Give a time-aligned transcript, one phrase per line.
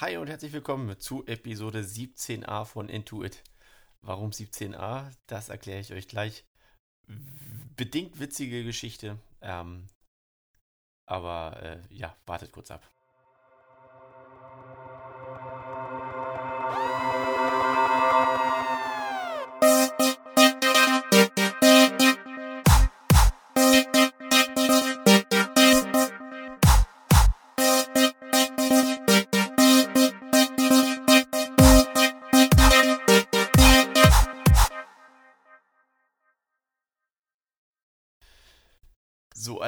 [0.00, 3.42] Hi und herzlich willkommen zu Episode 17a von Intuit.
[4.00, 5.12] Warum 17a?
[5.26, 6.46] Das erkläre ich euch gleich.
[7.76, 9.18] Bedingt witzige Geschichte.
[9.42, 9.88] Ähm,
[11.04, 12.90] aber äh, ja, wartet kurz ab.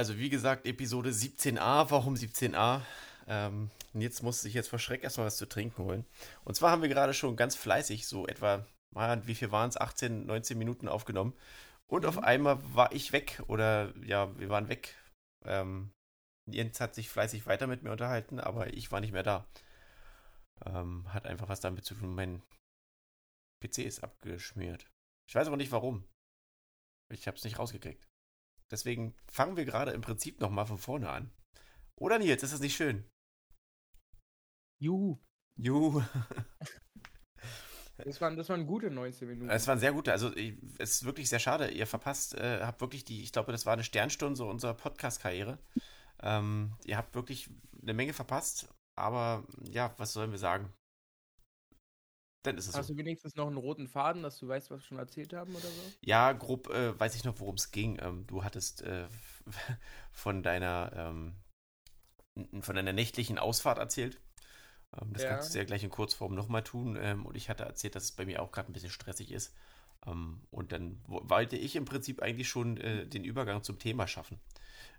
[0.03, 1.89] Also wie gesagt, Episode 17a.
[1.93, 2.81] Warum 17a?
[3.29, 6.05] Ähm, jetzt musste ich jetzt vor Schreck erstmal was zu trinken holen.
[6.45, 9.77] Und zwar haben wir gerade schon ganz fleißig, so etwa, wie viel waren es?
[9.77, 11.35] 18, 19 Minuten aufgenommen.
[11.87, 12.09] Und mhm.
[12.09, 14.97] auf einmal war ich weg oder ja, wir waren weg.
[15.45, 15.93] Ähm,
[16.51, 19.47] Jens hat sich fleißig weiter mit mir unterhalten, aber ich war nicht mehr da.
[20.67, 22.43] Ähm, hat einfach was damit zu tun, mein
[23.65, 24.91] PC ist abgeschmiert.
[25.29, 26.03] Ich weiß aber nicht warum.
[27.09, 28.05] Ich habe es nicht rausgekriegt.
[28.73, 31.31] Deswegen fangen wir gerade im Prinzip nochmal von vorne an.
[32.01, 33.05] Oder Nils, ist das nicht schön?
[34.83, 35.19] Juhu.
[35.57, 36.03] Juhu.
[37.99, 39.51] Das waren, das waren gute 19 Minuten.
[39.51, 40.11] Es waren sehr gute.
[40.11, 41.71] Also, es ist wirklich sehr schade.
[41.71, 45.59] Ihr verpasst, äh, habt wirklich die, ich glaube, das war eine Sternstunde so unserer Podcast-Karriere.
[46.21, 48.69] Ähm, ihr habt wirklich eine Menge verpasst.
[48.97, 50.73] Aber ja, was sollen wir sagen?
[52.43, 52.95] Dann ist es Hast so.
[52.95, 55.67] du wenigstens noch einen roten Faden, dass du weißt, was wir schon erzählt haben oder
[55.67, 55.93] so?
[56.01, 57.99] Ja, grob äh, weiß ich noch, worum es ging.
[58.01, 59.07] Ähm, du hattest äh,
[60.13, 61.35] von deiner ähm,
[62.63, 64.19] von deiner nächtlichen Ausfahrt erzählt.
[65.01, 65.31] Ähm, das ja.
[65.31, 66.99] kannst du ja gleich in Kurzform nochmal tun.
[67.01, 69.55] Ähm, und ich hatte erzählt, dass es bei mir auch gerade ein bisschen stressig ist.
[70.07, 74.41] Ähm, und dann wollte ich im Prinzip eigentlich schon äh, den Übergang zum Thema schaffen.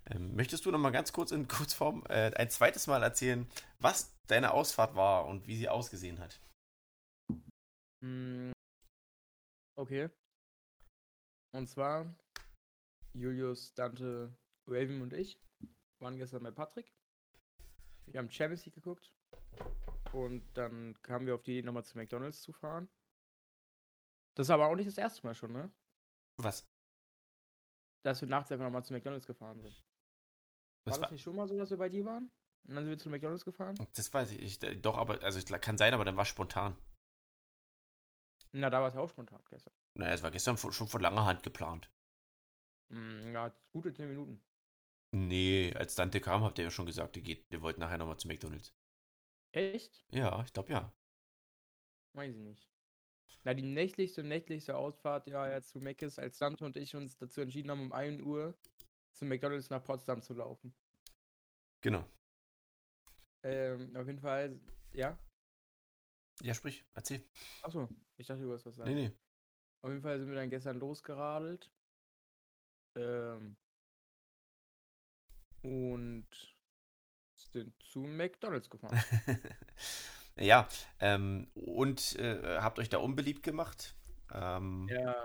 [0.10, 3.48] Ähm, möchtest du noch mal ganz kurz in Kurzform äh, ein zweites Mal erzählen,
[3.80, 6.40] was deine Ausfahrt war und wie sie ausgesehen hat?
[8.04, 8.52] Hm,
[9.76, 10.10] okay.
[11.54, 12.14] Und zwar
[13.14, 14.36] Julius, Dante,
[14.68, 15.40] Raven und ich
[16.00, 16.94] waren gestern bei Patrick.
[18.08, 19.14] Wir haben Champions League geguckt.
[20.12, 22.90] Und dann kamen wir auf die Idee, nochmal zu McDonalds zu fahren.
[24.36, 25.72] Das ist aber auch nicht das erste Mal schon, ne?
[26.38, 26.68] Was?
[28.04, 29.74] Dass wir nachts einfach nochmal zu McDonalds gefahren sind.
[30.84, 31.12] War das war...
[31.12, 32.30] nicht schon mal so, dass wir bei dir waren?
[32.68, 33.76] Und dann sind wir zu McDonalds gefahren?
[33.94, 34.42] Das weiß ich.
[34.42, 36.76] ich doch, aber, also kann sein, aber dann war es spontan.
[38.54, 39.74] Na, da war es auch spontan gestern.
[39.96, 41.90] Naja, es war gestern schon von langer Hand geplant.
[42.90, 44.44] Mm, ja, gute 10 Minuten.
[45.12, 48.18] Nee, als Dante kam, habt ihr ja schon gesagt, ihr, geht, ihr wollt nachher nochmal
[48.18, 48.74] zu McDonalds.
[49.52, 50.06] Echt?
[50.10, 50.94] Ja, ich glaube ja.
[52.14, 52.68] Weiß ich nicht.
[53.44, 57.42] Na, die nächtlichste, nächtlichste Ausfahrt, ja, ja, zu Meckes, als Dante und ich uns dazu
[57.42, 58.56] entschieden haben, um 1 Uhr
[59.14, 60.74] zu McDonalds nach Potsdam zu laufen.
[61.82, 62.06] Genau.
[63.42, 64.60] Ähm, auf jeden Fall,
[64.94, 65.18] ja.
[66.42, 67.24] Ja, sprich, erzähl.
[67.62, 68.94] Achso, ich dachte, du wolltest was sagen.
[68.94, 69.18] Nee, nee.
[69.82, 71.72] Auf jeden Fall sind wir dann gestern losgeradelt.
[72.96, 73.58] Ähm,
[75.62, 76.28] und
[77.36, 79.02] sind zu McDonalds gefahren.
[80.36, 80.68] ja,
[81.00, 83.96] ähm, und äh, habt euch da unbeliebt gemacht.
[84.32, 85.16] Ähm, ja.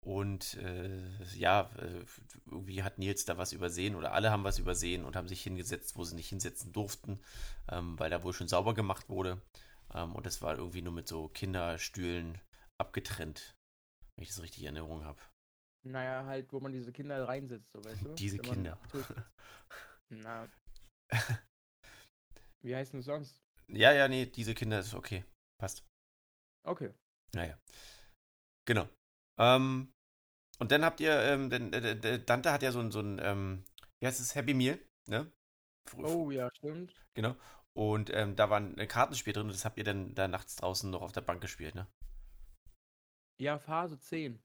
[0.00, 2.04] Und äh, ja, äh,
[2.46, 5.96] irgendwie hat Nils da was übersehen oder alle haben was übersehen und haben sich hingesetzt,
[5.96, 7.20] wo sie nicht hinsetzen durften,
[7.70, 9.42] ähm, weil da wohl schon sauber gemacht wurde.
[9.94, 12.40] Ähm, und das war irgendwie nur mit so Kinderstühlen
[12.78, 13.56] abgetrennt,
[14.16, 15.20] wenn ich das richtig in Erinnerung habe.
[15.84, 18.14] Naja, halt, wo man diese Kinder reinsetzt, so weißt du?
[18.14, 18.78] Diese Kinder.
[20.10, 20.48] Na.
[22.62, 23.40] Wie heißt denn sonst?
[23.68, 25.24] Ja, ja, nee, diese Kinder ist okay.
[25.60, 25.84] Passt.
[26.66, 26.92] Okay.
[27.34, 27.58] Naja.
[28.66, 28.88] Genau.
[29.38, 29.92] Ähm,
[30.58, 33.64] und dann habt ihr, ähm, äh, Dante hat ja so ein, so ein ähm,
[34.00, 34.78] wie heißt es, Happy Meal,
[35.08, 35.30] ne?
[35.96, 36.94] Oh ja, stimmt.
[37.14, 37.34] Genau.
[37.76, 40.90] Und ähm, da war ein Kartenspiel drin und das habt ihr dann da nachts draußen
[40.90, 41.86] noch auf der Bank gespielt, ne?
[43.40, 44.42] Ja, Phase 10.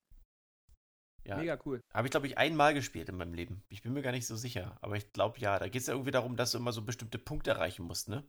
[1.25, 1.37] Ja.
[1.37, 1.81] Mega cool.
[1.93, 3.63] Habe ich, glaube ich, einmal gespielt in meinem Leben.
[3.69, 4.77] Ich bin mir gar nicht so sicher.
[4.81, 5.57] Aber ich glaube, ja.
[5.57, 8.27] Da geht es ja irgendwie darum, dass du immer so bestimmte Punkte erreichen musst, ne?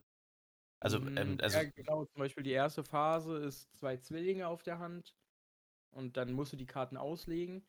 [0.80, 1.58] Also, mm, ähm, also.
[1.58, 2.04] Ja, genau.
[2.04, 5.14] Zum Beispiel die erste Phase ist zwei Zwillinge auf der Hand.
[5.90, 7.66] Und dann musst du die Karten auslegen.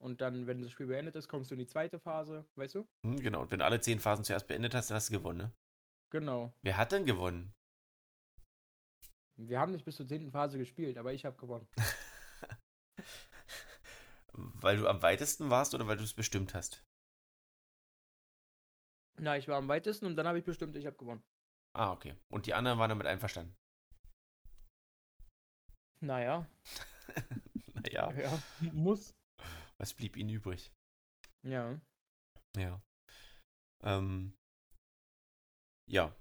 [0.00, 2.88] Und dann, wenn das Spiel beendet ist, kommst du in die zweite Phase, weißt du?
[3.04, 3.42] Hm, genau.
[3.42, 5.52] Und wenn du alle zehn Phasen zuerst beendet hast, dann hast du gewonnen, ne?
[6.10, 6.52] Genau.
[6.62, 7.54] Wer hat denn gewonnen?
[9.36, 11.68] Wir haben nicht bis zur zehnten Phase gespielt, aber ich habe gewonnen.
[14.32, 16.84] weil du am weitesten warst oder weil du es bestimmt hast?
[19.20, 21.22] Na, ich war am weitesten und dann habe ich bestimmt, ich habe gewonnen.
[21.74, 22.16] Ah, okay.
[22.28, 23.54] Und die anderen waren damit einverstanden?
[26.00, 26.46] Naja.
[27.74, 28.12] naja.
[28.12, 29.14] Ja, muss.
[29.76, 30.72] Was blieb ihnen übrig?
[31.42, 31.80] Ja.
[32.56, 32.80] Ja.
[33.82, 34.37] Ähm,
[35.88, 36.14] ja.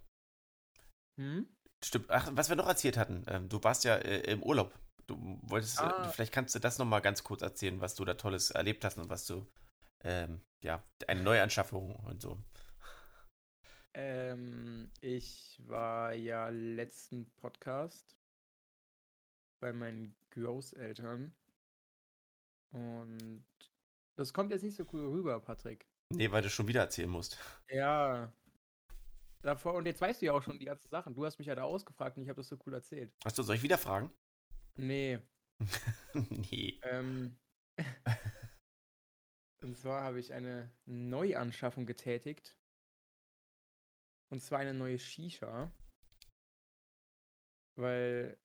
[1.20, 1.48] Hm?
[1.84, 2.10] stimmt.
[2.10, 4.74] Ach, was wir noch erzählt hatten, ähm, du warst ja äh, im Urlaub.
[5.08, 6.08] Du wolltest, Ah.
[6.08, 8.98] äh, vielleicht kannst du das nochmal ganz kurz erzählen, was du da Tolles erlebt hast
[8.98, 9.48] und was du,
[10.04, 12.38] ähm, ja, eine Neuanschaffung und so.
[13.94, 18.16] Ähm, ich war ja letzten Podcast
[19.60, 21.34] bei meinen Großeltern.
[22.72, 23.46] Und
[24.16, 25.88] das kommt jetzt nicht so cool rüber, Patrick.
[26.14, 27.38] Nee, weil du schon wieder erzählen musst.
[27.70, 28.32] Ja.
[29.42, 31.14] Davor, und jetzt weißt du ja auch schon die ganzen Sachen.
[31.14, 33.14] Du hast mich ja da ausgefragt und ich habe das so cool erzählt.
[33.24, 34.12] Hast du, soll ich wieder fragen?
[34.76, 35.20] Nee.
[36.14, 36.80] nee.
[36.84, 37.38] Ähm,
[39.62, 42.58] und zwar habe ich eine Neuanschaffung getätigt.
[44.30, 45.72] Und zwar eine neue Shisha.
[47.76, 48.38] Weil,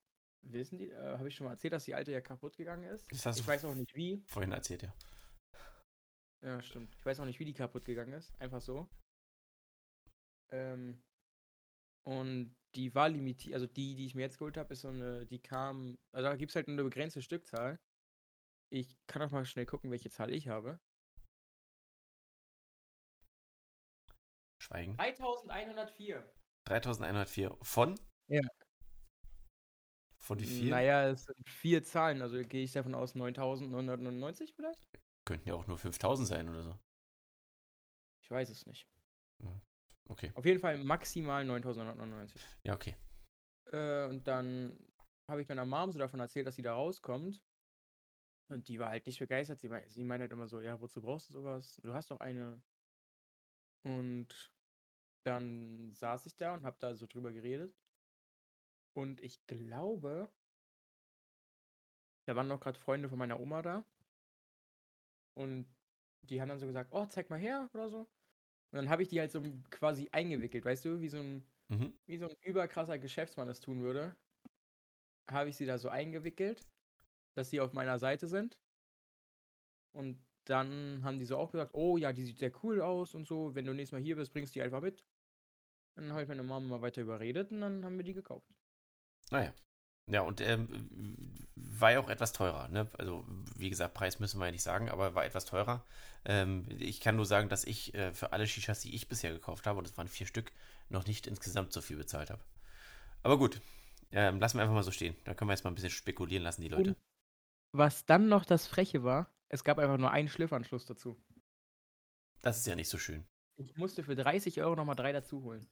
[0.43, 3.11] wissen die, äh, habe ich schon mal erzählt, dass die alte ja kaputt gegangen ist?
[3.11, 4.23] Das hast ich weiß auch nicht wie.
[4.27, 4.95] vorhin erzählt, ja.
[6.43, 6.95] Ja, stimmt.
[6.99, 8.33] Ich weiß auch nicht, wie die kaputt gegangen ist.
[8.41, 8.89] Einfach so.
[10.53, 11.03] Ähm,
[12.05, 15.27] und die war limitiert, also die, die ich mir jetzt geholt habe, ist so eine,
[15.27, 17.79] die kam, also da gibt es halt nur eine begrenzte Stückzahl.
[18.71, 20.81] Ich kann auch mal schnell gucken, welche Zahl ich habe.
[24.59, 24.97] Schweigen.
[24.97, 26.33] 3104.
[26.65, 27.59] 3104.
[27.63, 27.99] Von?
[28.29, 28.41] Ja.
[30.19, 30.71] Von wie viel?
[30.71, 34.89] Naja, es sind vier Zahlen, also gehe ich davon aus 9999 vielleicht?
[35.25, 36.79] Könnten ja auch nur 5000 sein oder so.
[38.23, 38.87] Ich weiß es nicht.
[40.13, 40.31] Okay.
[40.35, 42.41] Auf jeden Fall maximal 9999.
[42.65, 42.95] Ja, okay.
[43.73, 44.79] Äh, und dann
[45.27, 47.43] habe ich meiner Mom so davon erzählt, dass sie da rauskommt.
[48.49, 49.61] Und die war halt nicht begeistert.
[49.61, 51.81] Sie, mei- sie meinte halt immer so, ja, wozu brauchst du sowas?
[51.83, 52.61] Du hast doch eine.
[53.85, 54.53] Und
[55.25, 57.75] dann saß ich da und habe da so drüber geredet.
[58.95, 60.31] Und ich glaube,
[62.27, 63.85] da waren noch gerade Freunde von meiner Oma da.
[65.35, 65.67] Und
[66.21, 68.07] die haben dann so gesagt, oh, zeig mal her oder so.
[68.73, 71.93] Und dann habe ich die halt so quasi eingewickelt, weißt du, wie so ein Mhm.
[72.07, 74.17] wie so ein überkrasser Geschäftsmann es tun würde,
[75.31, 76.65] habe ich sie da so eingewickelt,
[77.35, 78.59] dass sie auf meiner Seite sind.
[79.95, 83.27] Und dann haben die so auch gesagt, oh ja, die sieht sehr cool aus und
[83.27, 85.05] so, wenn du nächstes Mal hier bist, bringst du die einfach mit.
[85.97, 88.49] Dann habe ich meine Mama mal weiter überredet und dann haben wir die gekauft.
[89.31, 89.53] Naja.
[90.11, 90.69] Ja, und ähm,
[91.55, 92.69] war ja auch etwas teurer.
[92.69, 92.89] Ne?
[92.99, 93.25] Also,
[93.57, 95.85] wie gesagt, Preis müssen wir ja nicht sagen, aber war etwas teurer.
[96.25, 99.67] Ähm, ich kann nur sagen, dass ich äh, für alle Shishas, die ich bisher gekauft
[99.67, 100.53] habe, und es waren vier Stück,
[100.89, 102.43] noch nicht insgesamt so viel bezahlt habe.
[103.23, 103.61] Aber gut,
[104.11, 105.17] ähm, lassen wir einfach mal so stehen.
[105.25, 106.91] Da können wir jetzt mal ein bisschen spekulieren lassen, die Leute.
[106.91, 106.97] Und
[107.73, 111.17] was dann noch das Freche war, es gab einfach nur einen Schliffanschluss dazu.
[112.43, 113.25] Das ist ja nicht so schön.
[113.57, 115.67] Ich musste für 30 Euro nochmal drei dazu holen.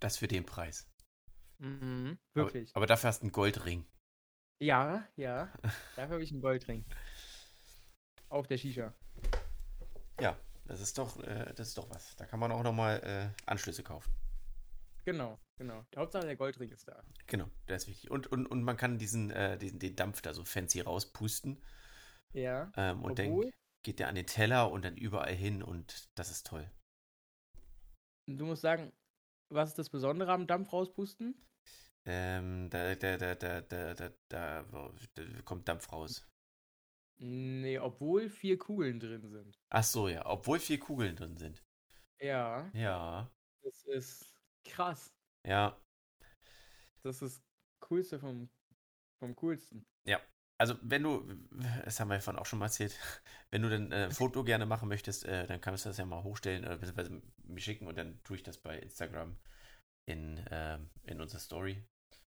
[0.00, 0.86] Das für den Preis.
[1.62, 2.70] Mhm, wirklich.
[2.70, 3.86] Aber, aber dafür hast du einen Goldring.
[4.60, 5.52] Ja, ja.
[5.96, 6.84] Dafür habe ich einen Goldring.
[8.28, 8.94] Auf der Shisha.
[10.20, 10.36] Ja,
[10.66, 12.16] das ist doch, äh, das ist doch was.
[12.16, 14.12] Da kann man auch nochmal äh, Anschlüsse kaufen.
[15.04, 15.84] Genau, genau.
[15.92, 17.02] Die Hauptsache der Goldring ist da.
[17.26, 18.10] Genau, das ist wichtig.
[18.10, 21.60] Und, und, und man kann diesen, äh, diesen, den Dampf da so fancy rauspusten.
[22.32, 22.72] Ja.
[22.76, 23.52] Ähm, und Obwohl, dann
[23.84, 26.68] geht der an den Teller und dann überall hin und das ist toll.
[28.26, 28.92] du musst sagen,
[29.48, 31.34] was ist das Besondere am Dampf rauspusten?
[32.04, 34.62] Ähm, da, da, da, da, da, da, da,
[35.14, 36.26] da kommt Dampf raus.
[37.18, 39.56] Nee, obwohl vier Kugeln drin sind.
[39.70, 41.62] Ach so, ja, obwohl vier Kugeln drin sind.
[42.20, 43.30] Ja, Ja,
[43.62, 44.34] das ist
[44.64, 45.12] krass.
[45.46, 45.78] ja.
[47.02, 47.42] Das ist
[47.80, 48.48] coolste vom,
[49.18, 49.84] vom coolsten.
[50.62, 51.26] Also, wenn du,
[51.84, 52.96] das haben wir ja vorhin auch schon mal erzählt,
[53.50, 56.06] wenn du dann äh, ein Foto gerne machen möchtest, äh, dann kannst du das ja
[56.06, 59.36] mal hochstellen oder beziehungsweise mir schicken und dann tue ich das bei Instagram
[60.06, 61.82] in, ähm, in unsere Story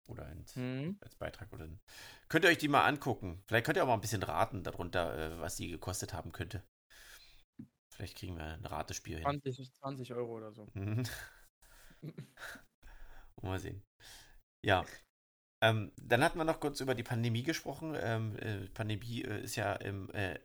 [0.08, 0.98] oder ins, Hm.
[1.00, 1.68] als Beitrag oder
[2.28, 3.42] könnt ihr euch die mal angucken.
[3.46, 6.62] Vielleicht könnt ihr auch mal ein bisschen raten darunter, äh, was die gekostet haben könnte.
[7.90, 9.24] Vielleicht kriegen wir ein Ratespiel hin.
[9.24, 10.66] 20, 20 Euro oder so.
[10.74, 11.04] Mhm.
[13.42, 13.82] mal sehen.
[14.64, 14.84] Ja.
[15.62, 17.94] Ähm, dann hatten wir noch kurz über die Pandemie gesprochen.
[17.96, 20.38] Ähm, äh, Pandemie äh, ist ja im, äh,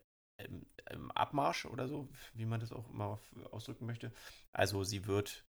[0.44, 3.20] im, im Abmarsch oder so, wie man das auch immer
[3.52, 4.12] ausdrücken möchte.
[4.52, 5.47] Also sie wird,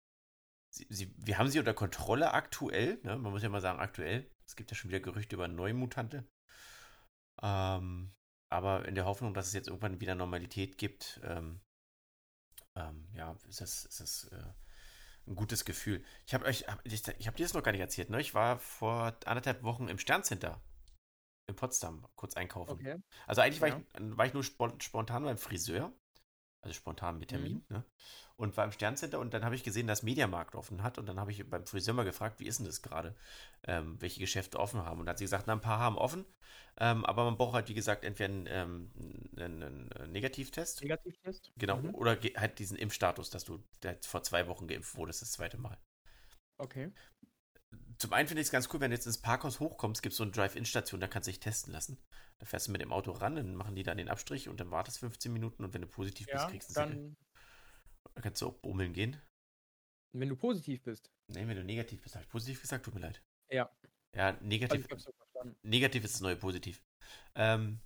[0.74, 3.00] sie, sie, wir haben sie unter Kontrolle aktuell.
[3.04, 3.18] Ne?
[3.18, 4.30] Man muss ja mal sagen aktuell.
[4.46, 6.26] Es gibt ja schon wieder Gerüchte über neue Mutante.
[7.42, 8.14] Ähm,
[8.50, 11.62] aber in der Hoffnung, dass es jetzt irgendwann wieder Normalität gibt, ähm,
[12.76, 14.54] ähm, ja, ist das, ist das äh,
[15.28, 16.04] ein gutes Gefühl.
[16.26, 18.20] Ich habe euch, hab, ich, ich habe dir das noch gar nicht erzählt, ne?
[18.20, 20.62] Ich war vor anderthalb Wochen im Sterncenter
[21.50, 22.72] in Potsdam kurz einkaufen.
[22.72, 23.02] Okay.
[23.28, 23.78] Also eigentlich war, Ja.
[23.80, 25.94] ich, war ich nur spon- spontan beim Friseur,
[26.62, 27.84] also spontan mit Termin, ne?
[28.38, 31.20] Und war im Sterncenter und dann habe ich gesehen, dass Mediamarkt offen hat und dann
[31.20, 33.16] habe ich beim Friseur mal gefragt, wie ist denn das gerade,
[33.68, 35.00] ähm, welche Geschäfte offen haben.
[35.00, 36.26] Und da hat sie gesagt, na, ein paar haben offen,
[36.78, 38.92] ähm, aber man braucht halt, wie gesagt, entweder einen, ähm,
[39.38, 39.64] einen,
[39.94, 41.52] einen Negativtest, Negativtest?
[41.58, 41.96] genau, Mhm.
[41.96, 43.64] oder halt diesen Impfstatus, dass du
[44.04, 45.78] vor zwei Wochen geimpft wurdest, das zweite Mal.
[46.60, 46.92] Okay.
[47.98, 50.18] Zum einen finde ich es ganz cool, wenn du jetzt ins Parkhaus hochkommst, gibt es
[50.18, 51.98] so eine Drive-In-Station, da kannst du dich testen lassen.
[52.40, 54.72] Da fährst du mit dem Auto ran, dann machen die dann den Abstrich und dann
[54.72, 57.16] wartest 15 Minuten und wenn du positiv Ja, bist, kriegst du dann,
[58.16, 59.18] Dann kannst du auch bummeln gehen.
[60.14, 61.10] wenn du positiv bist.
[61.28, 63.22] Nee, wenn du negativ bist, habe ich positiv gesagt, tut mir leid.
[63.50, 63.70] Ja.
[64.16, 65.56] Ja, Also negativ, ich hab's so verstanden.
[65.64, 66.82] negativ ist das neue Positiv.
[67.36, 67.80] Ähm,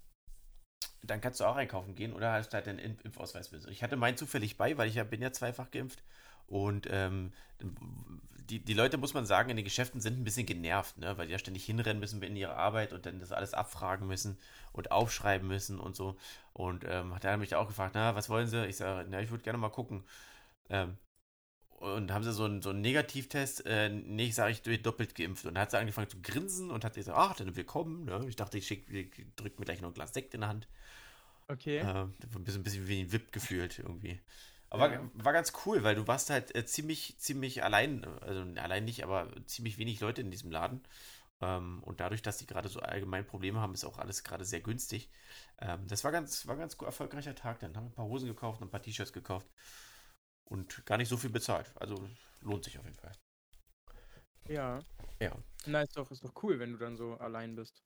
[1.03, 3.51] dann kannst du auch einkaufen gehen oder hast halt deinen Impf- Impfausweis.
[3.51, 3.65] mit.
[3.67, 6.03] Ich hatte meinen zufällig bei, weil ich ja bin ja zweifach geimpft.
[6.47, 7.31] Und ähm,
[8.49, 11.17] die, die Leute, muss man sagen, in den Geschäften sind ein bisschen genervt, ne?
[11.17, 14.37] weil die ja ständig hinrennen müssen in ihre Arbeit und dann das alles abfragen müssen
[14.71, 16.17] und aufschreiben müssen und so.
[16.53, 18.65] Und ähm, hat er mich auch gefragt, na, was wollen Sie?
[18.65, 20.03] Ich sage, na, ich würde gerne mal gucken.
[20.69, 20.97] Ähm,
[21.79, 23.65] und haben sie so einen, so einen Negativtest?
[23.65, 25.45] Äh, nee, ich sage, ich bin doppelt geimpft.
[25.45, 28.05] Und dann hat sie angefangen zu grinsen und hat gesagt, ach, dann willkommen.
[28.05, 28.25] Ne?
[28.27, 28.87] Ich dachte, ich schick,
[29.35, 30.67] drück mir gleich noch ein Glas Sekt in der Hand.
[31.47, 31.79] Okay.
[31.79, 34.19] Äh, ein bisschen, ein bisschen wie ein VIP gefühlt irgendwie.
[34.69, 34.99] Aber Ja.
[35.01, 39.03] war, war ganz cool, weil du warst halt äh, ziemlich, ziemlich allein, also allein nicht,
[39.03, 40.81] aber ziemlich wenig Leute in diesem Laden.
[41.41, 44.61] Ähm, und dadurch, dass die gerade so allgemein Probleme haben, ist auch alles gerade sehr
[44.61, 45.09] günstig.
[45.59, 47.75] Ähm, das war ganz, war ganz gut erfolgreicher Tag dann.
[47.75, 49.47] Haben ein paar Hosen gekauft, ein paar T-Shirts gekauft
[50.45, 51.71] und gar nicht so viel bezahlt.
[51.75, 51.95] Also
[52.41, 53.11] lohnt sich auf jeden Fall.
[54.47, 54.79] Ja.
[55.19, 55.31] Ja.
[55.65, 57.83] Na, ist doch, ist doch cool, wenn du dann so allein bist.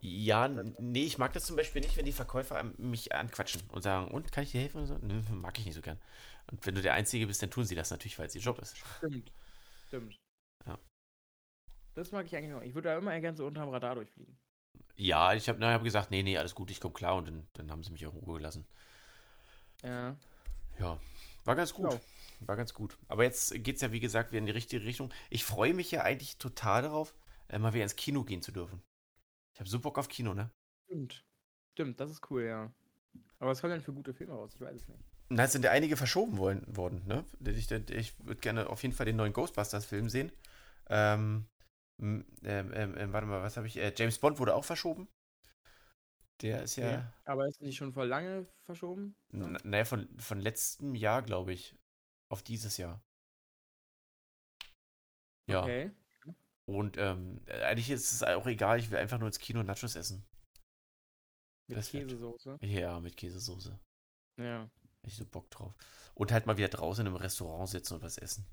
[0.00, 4.10] Ja, nee, ich mag das zum Beispiel nicht, wenn die Verkäufer mich anquatschen und sagen,
[4.10, 4.86] und kann ich dir helfen?
[4.86, 4.98] So?
[4.98, 5.98] Nö, mag ich nicht so gern.
[6.50, 8.58] Und wenn du der Einzige bist, dann tun sie das natürlich, weil es ihr Job
[8.58, 8.76] ist.
[8.98, 9.32] Stimmt.
[9.88, 10.20] Stimmt.
[10.66, 10.78] Ja.
[11.94, 12.62] Das mag ich eigentlich auch.
[12.62, 14.36] Ich würde da immer gerne so unterm Radar durchfliegen.
[14.96, 17.70] Ja, ich habe hab gesagt, nee, nee, alles gut, ich komme klar und dann, dann
[17.70, 18.66] haben sie mich auch in Ruhe gelassen.
[19.82, 20.16] Ja.
[20.78, 21.00] Ja,
[21.44, 21.90] war ganz gut.
[21.90, 22.00] Schlau.
[22.40, 22.98] War ganz gut.
[23.08, 25.12] Aber jetzt geht es ja, wie gesagt, wieder in die richtige Richtung.
[25.30, 27.14] Ich freue mich ja eigentlich total darauf,
[27.48, 28.82] äh, mal wieder ins Kino gehen zu dürfen.
[29.54, 30.50] Ich habe so Bock auf Kino, ne?
[30.86, 31.24] Stimmt.
[31.72, 32.72] Stimmt, das ist cool, ja.
[33.38, 34.52] Aber was kommen denn für gute Filme raus?
[34.54, 35.00] Ich weiß es nicht.
[35.28, 37.24] Und da sind ja einige verschoben wollen, worden, ne?
[37.44, 40.32] Ich, ich würde gerne auf jeden Fall den neuen Ghostbusters-Film sehen.
[40.88, 41.46] Ähm,
[42.00, 43.76] ähm, ähm, ähm, warte mal, was habe ich?
[43.76, 45.08] Äh, James Bond wurde auch verschoben.
[46.42, 47.04] Der ist ja, Okay.
[47.24, 49.16] Aber ist nicht schon vor lange verschoben?
[49.30, 51.76] naja, von, von letztem Jahr, glaube ich,
[52.28, 53.02] auf dieses Jahr.
[55.46, 55.62] Ja.
[55.62, 55.92] Okay.
[56.66, 60.24] Und ähm, eigentlich ist es auch egal, ich will einfach nur ins Kino Nachos essen.
[61.68, 62.58] Mit Das wird- Käsesoße.
[62.62, 63.78] Ja, mit Käsesoße.
[64.40, 64.70] Ja.
[65.06, 65.74] Ich so Bock drauf.
[66.14, 68.46] Und halt mal wieder draußen im Restaurant sitzen und was essen.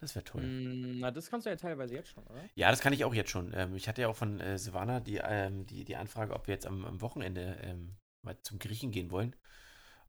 [0.00, 0.42] Das wäre toll.
[0.42, 2.44] Mm, Na, das kannst du ja teilweise jetzt schon, oder?
[2.54, 3.52] Ja, das kann ich auch jetzt schon.
[3.54, 6.54] Ähm, ich hatte ja auch von äh, Silvana die, ähm, die, die Anfrage, ob wir
[6.54, 9.34] jetzt am, am Wochenende ähm, mal zum Griechen gehen wollen.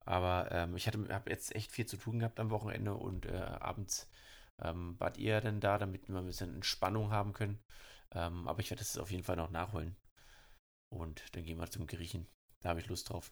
[0.01, 4.09] Aber ähm, ich habe jetzt echt viel zu tun gehabt am Wochenende und äh, abends
[4.61, 7.59] ähm, wart ihr dann da, damit wir ein bisschen Entspannung haben können.
[8.11, 9.95] Ähm, aber ich werde das auf jeden Fall noch nachholen.
[10.89, 12.27] Und dann gehen wir zum Griechen.
[12.61, 13.31] Da habe ich Lust drauf.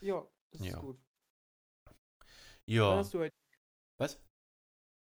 [0.00, 0.68] Ja, das Ja.
[0.68, 0.98] ist gut.
[2.66, 2.98] Was Ja.
[2.98, 3.34] hast du heute,
[3.98, 4.18] Was?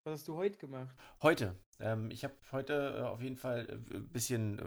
[0.03, 0.95] was hast du heute gemacht?
[1.21, 1.55] Heute.
[1.79, 4.63] Ähm, ich habe heute äh, auf jeden Fall äh, ein bisschen, äh,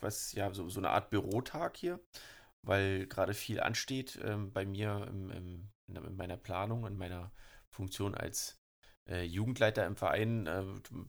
[0.00, 2.00] was, ja, so, so eine Art Bürotag hier,
[2.62, 7.32] weil gerade viel ansteht ähm, bei mir im, im, in meiner Planung, in meiner
[7.70, 8.57] Funktion als
[9.08, 10.46] äh, Jugendleiter im Verein.
[10.46, 10.64] Äh,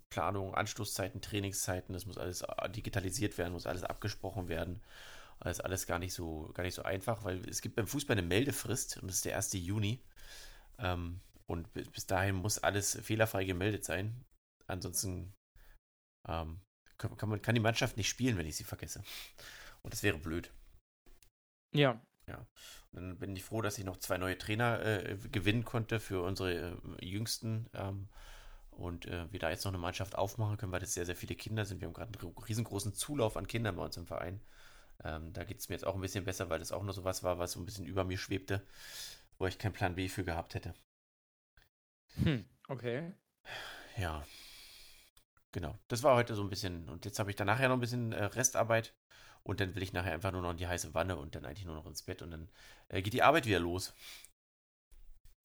[0.10, 4.82] Planung, Anstoßzeiten, Trainingszeiten, das muss alles äh, digitalisiert werden, muss alles abgesprochen werden.
[5.42, 8.18] Das ist alles gar nicht so, gar nicht so einfach, weil es gibt beim Fußball
[8.18, 9.54] eine Meldefrist und das ist der 1.
[9.54, 10.02] Juni.
[10.80, 14.26] Ähm, und bi- bis dahin muss alles fehlerfrei gemeldet sein.
[14.68, 15.34] Ansonsten
[16.28, 16.60] ähm,
[16.98, 19.02] kann, man, kann die Mannschaft nicht spielen, wenn ich sie vergesse.
[19.82, 20.52] Und das wäre blöd.
[21.74, 22.02] Ja.
[22.38, 26.22] Und dann bin ich froh, dass ich noch zwei neue Trainer äh, gewinnen konnte für
[26.24, 27.70] unsere äh, Jüngsten.
[27.74, 28.10] Ähm,
[28.72, 31.36] und äh, wir da jetzt noch eine Mannschaft aufmachen können, weil das sehr, sehr viele
[31.36, 31.82] Kinder sind.
[31.82, 34.42] Wir haben gerade einen riesengroßen Zulauf an Kindern bei uns im Verein.
[35.04, 37.04] Ähm, da geht es mir jetzt auch ein bisschen besser, weil das auch nur so
[37.04, 38.66] was war, was so ein bisschen über mir schwebte,
[39.38, 40.74] wo ich keinen Plan B für gehabt hätte.
[42.24, 42.46] Hm.
[42.68, 43.14] Okay.
[43.98, 44.26] Ja.
[45.52, 45.78] Genau.
[45.88, 46.88] Das war heute so ein bisschen.
[46.90, 48.94] Und jetzt habe ich dann nachher noch ein bisschen äh, Restarbeit.
[49.50, 51.66] Und dann will ich nachher einfach nur noch in die heiße Wanne und dann eigentlich
[51.66, 52.22] nur noch ins Bett.
[52.22, 52.50] Und dann
[52.88, 53.94] äh, geht die Arbeit wieder los.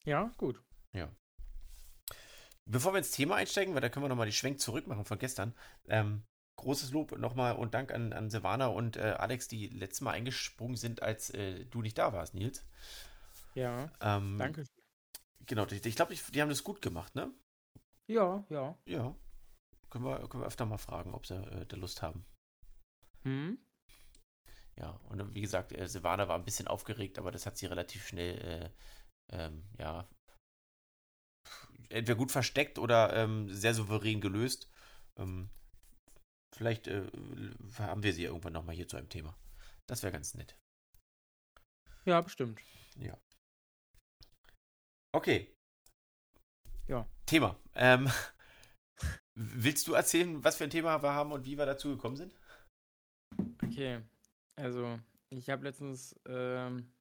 [0.05, 0.61] Ja, gut.
[2.67, 5.19] Bevor wir ins Thema einsteigen, weil da können wir nochmal die Schwenk zurück machen von
[5.19, 5.53] gestern.
[5.87, 6.23] Ähm,
[6.55, 10.75] großes Lob nochmal und Dank an, an Silvana und äh, Alex, die letztes Mal eingesprungen
[10.75, 12.65] sind, als äh, du nicht da warst, Nils.
[13.53, 13.91] Ja.
[14.01, 14.65] Ähm, Danke.
[15.45, 17.31] Genau, ich, ich glaube, die, die haben das gut gemacht, ne?
[18.07, 18.75] Ja, ja.
[18.85, 19.15] Ja.
[19.91, 22.25] Können wir, können wir öfter mal fragen, ob sie äh, da Lust haben.
[23.23, 23.59] Hm?
[24.77, 28.05] Ja, und wie gesagt, äh, Silvana war ein bisschen aufgeregt, aber das hat sie relativ
[28.07, 28.69] schnell, äh,
[29.31, 30.07] ähm, ja,
[31.89, 34.69] entweder gut versteckt oder ähm, sehr souverän gelöst.
[35.17, 35.49] Ähm,
[36.53, 37.09] vielleicht äh,
[37.77, 39.37] haben wir sie ja irgendwann nochmal hier zu einem Thema.
[39.87, 40.57] Das wäre ganz nett.
[42.05, 42.59] Ja, bestimmt.
[45.13, 45.55] Okay.
[46.87, 47.07] Ja.
[47.25, 47.57] Thema.
[47.75, 48.09] Ähm,
[49.35, 52.33] Willst du erzählen, was für ein Thema wir haben und wie wir dazu gekommen sind?
[53.63, 54.01] Okay,
[54.55, 56.91] also ich habe letztens ähm,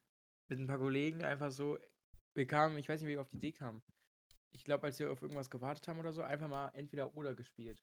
[0.48, 1.78] mit ein paar Kollegen einfach so,
[2.34, 3.82] wir kamen, ich weiß nicht, wie wir auf die Idee kamen.
[4.52, 7.82] Ich glaube, als wir auf irgendwas gewartet haben oder so, einfach mal entweder oder gespielt.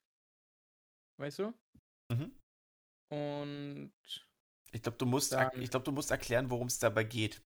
[1.18, 1.54] Weißt du?
[2.12, 2.36] Mhm.
[3.10, 3.94] Und
[4.74, 7.42] Ich glaube, du, musst Dann- erk- ich glaub, du musst erklären, worum es dabei geht.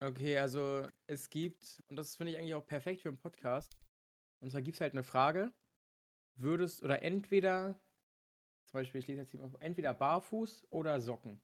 [0.00, 3.76] okay, also es gibt, und das finde ich eigentlich auch perfekt für einen Podcast,
[4.40, 5.52] und zwar gibt es halt eine Frage,
[6.36, 7.78] würdest, oder entweder,
[8.72, 11.38] zum Beispiel, ich lese jetzt hier entweder barfuß oder Socken.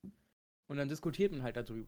[0.67, 1.87] Und dann diskutiert man halt darüber.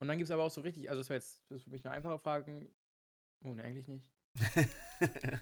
[0.00, 1.70] Und dann gibt es aber auch so richtig, also das wäre jetzt das ist für
[1.70, 2.68] mich eine einfache Frage.
[3.44, 4.04] Oh, ne, eigentlich nicht.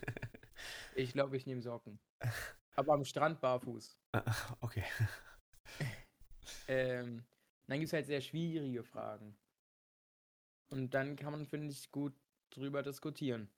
[0.94, 1.98] Ich glaube, ich nehme Socken.
[2.76, 3.98] Aber am Strand barfuß.
[4.60, 4.84] okay.
[6.68, 7.24] Ähm,
[7.66, 9.36] dann gibt es halt sehr schwierige Fragen.
[10.70, 12.12] Und dann kann man, finde ich, gut
[12.50, 13.48] drüber diskutieren.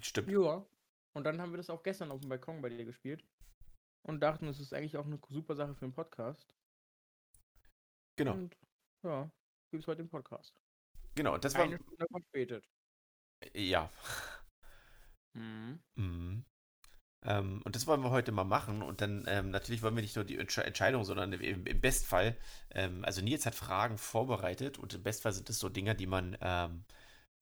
[0.00, 0.30] Stimmt.
[0.30, 0.64] Ja.
[1.12, 3.24] Und dann haben wir das auch gestern auf dem Balkon bei dir gespielt.
[4.02, 6.54] Und dachten, es ist eigentlich auch eine super Sache für einen Podcast.
[8.16, 8.32] Genau.
[8.32, 8.56] Und
[9.02, 9.30] ja,
[9.70, 10.54] gibt es heute den Podcast.
[11.14, 11.38] Genau.
[11.38, 11.62] Das war.
[11.62, 12.68] Eine Stunde verspätet.
[13.54, 13.90] Ja.
[15.32, 15.78] Mhm.
[15.94, 16.44] Mhm.
[17.22, 18.82] Ähm, und das wollen wir heute mal machen.
[18.82, 22.36] Und dann ähm, natürlich wollen wir nicht nur die Entsche Entscheidung, sondern im, im Bestfall,
[22.70, 26.36] ähm, also Nils hat Fragen vorbereitet und im Bestfall sind es so Dinge, die man
[26.40, 26.84] ähm,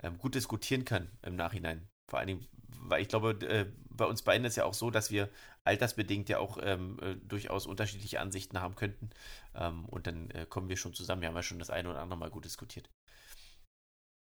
[0.03, 1.89] ähm, gut diskutieren kann im Nachhinein.
[2.09, 2.49] Vor allen Dingen,
[2.81, 5.29] weil ich glaube, äh, bei uns beiden ist ja auch so, dass wir
[5.65, 9.11] altersbedingt ja auch ähm, äh, durchaus unterschiedliche Ansichten haben könnten.
[9.55, 11.21] Ähm, und dann äh, kommen wir schon zusammen.
[11.21, 12.89] Wir haben ja schon das eine oder andere Mal gut diskutiert.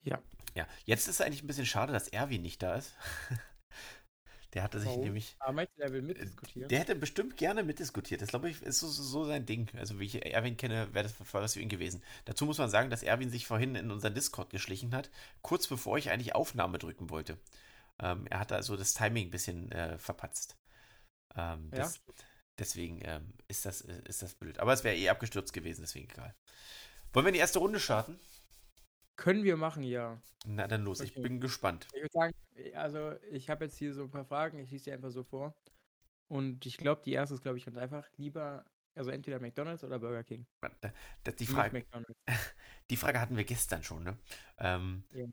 [0.03, 0.21] Ja.
[0.53, 2.93] Ja, jetzt ist es eigentlich ein bisschen schade, dass Erwin nicht da ist.
[4.53, 5.03] Der hatte sich Warum?
[5.05, 5.35] nämlich.
[5.39, 6.67] Aber meinst du, der will mitdiskutieren?
[6.69, 8.21] Der hätte bestimmt gerne mitdiskutiert.
[8.21, 9.69] Das glaube ich, ist so, so, sein Ding.
[9.77, 12.03] Also, wie ich Erwin kenne, wäre das was für ihn gewesen.
[12.25, 15.09] Dazu muss man sagen, dass Erwin sich vorhin in unseren Discord geschlichen hat,
[15.41, 17.37] kurz bevor ich eigentlich Aufnahme drücken wollte.
[17.99, 20.57] Ähm, er hatte also das Timing ein bisschen äh, verpatzt.
[21.35, 21.79] Ähm, Ja.
[21.79, 22.01] das,
[22.59, 24.59] deswegen ähm, ist, das, ist das blöd.
[24.59, 26.35] Aber es wäre eh abgestürzt gewesen, deswegen egal.
[27.13, 28.19] Wollen wir in die erste Runde starten?
[29.21, 30.19] Können wir machen, ja.
[30.45, 31.21] Na dann los, ich Okay.
[31.21, 31.87] bin gespannt.
[31.93, 32.33] Ich würde sagen,
[32.73, 35.53] also ich habe jetzt hier so ein paar Fragen, ich lese die einfach so vor.
[36.27, 38.07] Und ich glaube, die erste ist, glaube ich, ganz einfach.
[38.17, 40.47] Lieber, also entweder McDonalds oder Burger King.
[41.23, 41.85] Das, die, Frage,
[42.89, 44.17] die Frage hatten wir gestern schon, ne?
[44.57, 45.25] Ähm, Ja.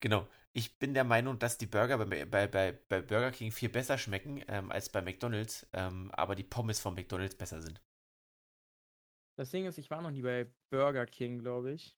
[0.00, 0.28] Genau.
[0.52, 3.98] Ich bin der Meinung, dass die Burger bei, bei, bei, bei Burger King viel besser
[3.98, 7.80] schmecken ähm, als bei McDonald's, ähm, aber die Pommes von McDonald's besser sind.
[9.36, 11.96] Das Ding ist, ich war noch nie bei Burger King, glaube ich.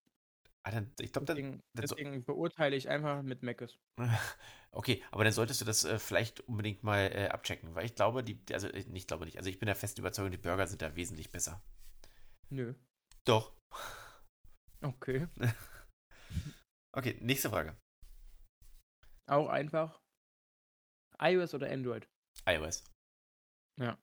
[0.66, 1.37] Ah, dann, ich glaube, dann.
[1.37, 3.79] Deswegen, dann so- deswegen beurteile ich einfach mit Mc's.
[4.72, 8.22] Okay, aber dann solltest du das äh, vielleicht unbedingt mal äh, abchecken, weil ich glaube,
[8.22, 10.83] die, also äh, nicht glaube nicht, also ich bin der festen Überzeugung, die Burger sind
[10.83, 11.62] da wesentlich besser.
[12.50, 12.74] Nö.
[13.24, 13.52] Doch.
[14.83, 15.29] Okay.
[16.92, 17.76] Okay, nächste Frage.
[19.29, 20.00] Auch einfach.
[21.20, 22.09] iOS oder Android?
[22.48, 22.85] iOS.
[23.79, 23.98] Ja.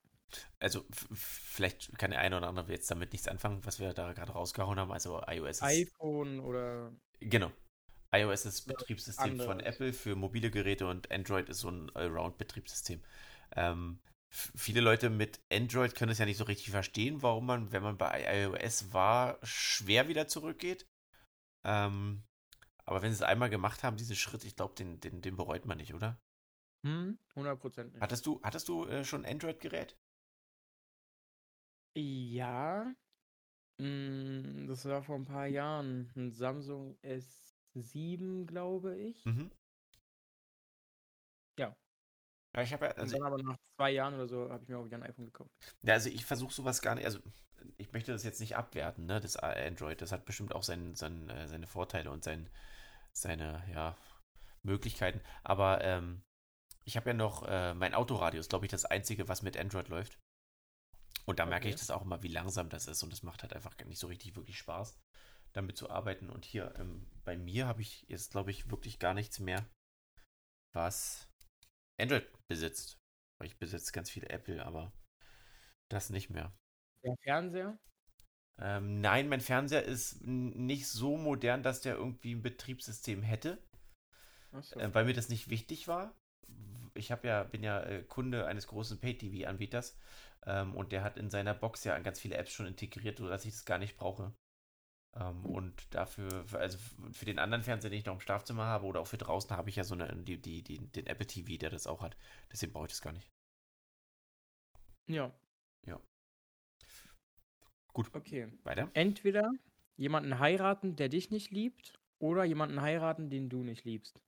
[0.59, 4.31] Also vielleicht kann der eine oder andere jetzt damit nichts anfangen, was wir da gerade
[4.31, 4.91] rausgehauen haben.
[4.91, 6.91] Also iOS ist iPhone oder.
[7.19, 7.51] Genau.
[8.11, 9.75] iOS ist Betriebssystem von anderes.
[9.75, 13.01] Apple für mobile Geräte und Android ist so ein Allround-Betriebssystem.
[13.55, 17.83] Ähm, viele Leute mit Android können es ja nicht so richtig verstehen, warum man, wenn
[17.83, 20.87] man bei iOS war, schwer wieder zurückgeht.
[21.63, 22.23] Ähm,
[22.85, 25.65] aber wenn sie es einmal gemacht haben, diesen Schritt, ich glaube, den, den, den bereut
[25.65, 26.19] man nicht, oder?
[26.83, 27.17] Hm?
[27.35, 28.01] 100% nicht.
[28.01, 29.97] Hattest du, hattest du äh, schon ein Android-Gerät?
[31.95, 32.93] Ja.
[33.79, 36.11] Mm, Das war vor ein paar Jahren.
[36.15, 39.25] Ein Samsung S7, glaube ich.
[39.25, 39.51] Mhm.
[41.57, 41.75] Ja.
[42.55, 44.77] Ja, ich habe ja, also dann aber nach zwei Jahren oder so habe ich mir
[44.77, 45.51] auch wieder ein iPhone gekauft.
[45.83, 47.19] Ja, also ich versuche sowas gar nicht, also
[47.77, 51.29] ich möchte das jetzt nicht abwerten, ne, das Android, das hat bestimmt auch sein, sein,
[51.29, 52.49] äh, seine Vorteile und sein,
[53.13, 53.97] seine, ja,
[54.63, 56.21] Möglichkeiten, aber ähm,
[56.85, 59.89] ich habe ja noch, äh, mein Autoradio ist, glaube ich, das einzige, was mit Android
[59.89, 60.19] läuft.
[61.25, 61.77] Und da merke ich Okay.
[61.77, 64.35] das auch immer, wie langsam das ist und das macht halt einfach nicht so richtig
[64.35, 64.97] wirklich Spaß,
[65.53, 66.29] damit zu arbeiten.
[66.29, 69.65] Und hier ähm, bei mir habe ich jetzt, glaube ich, wirklich gar nichts mehr,
[70.73, 71.29] was
[71.99, 72.97] Android besitzt.
[73.43, 74.93] Ich besitze ganz viele Apple, aber
[75.89, 76.53] das nicht mehr.
[77.03, 77.77] Der Fernseher?
[78.59, 83.57] Ähm, nein, mein Fernseher ist nicht so modern, dass der irgendwie ein Betriebssystem hätte,
[84.53, 84.79] Achso.
[84.79, 86.15] äh, weil mir das nicht wichtig war.
[86.95, 89.97] Ich habe ja, bin ja äh, Kunde eines großen Pay-TV-Anbieters
[90.45, 93.51] ähm, und der hat in seiner Box ja ganz viele Apps schon integriert, sodass ich
[93.51, 94.33] das gar nicht brauche.
[95.15, 96.77] Ähm, und dafür, also
[97.11, 99.69] für den anderen Fernseher, den ich noch im Schlafzimmer habe oder auch für draußen, habe
[99.69, 102.17] ich ja so eine, die, die, die, den Apple TV, der das auch hat.
[102.51, 103.29] Deswegen brauche ich das gar nicht.
[105.07, 105.31] ja.
[105.85, 105.99] Ja.
[107.93, 108.09] Gut.
[108.13, 108.47] Okay.
[108.63, 108.89] Weiter.
[108.93, 109.51] Entweder
[109.97, 114.21] jemanden heiraten, der dich nicht liebt, oder jemanden heiraten, den du nicht liebst.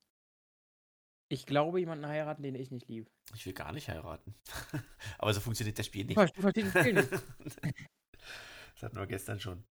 [1.28, 3.10] Ich glaube, jemanden heiraten, den ich nicht liebe.
[3.34, 4.34] Ich will gar nicht heiraten.
[5.18, 6.16] Aber so funktioniert das Spiel nicht.
[6.16, 7.10] du verstehst das Spiel nicht.
[8.74, 9.64] das hatten wir gestern schon.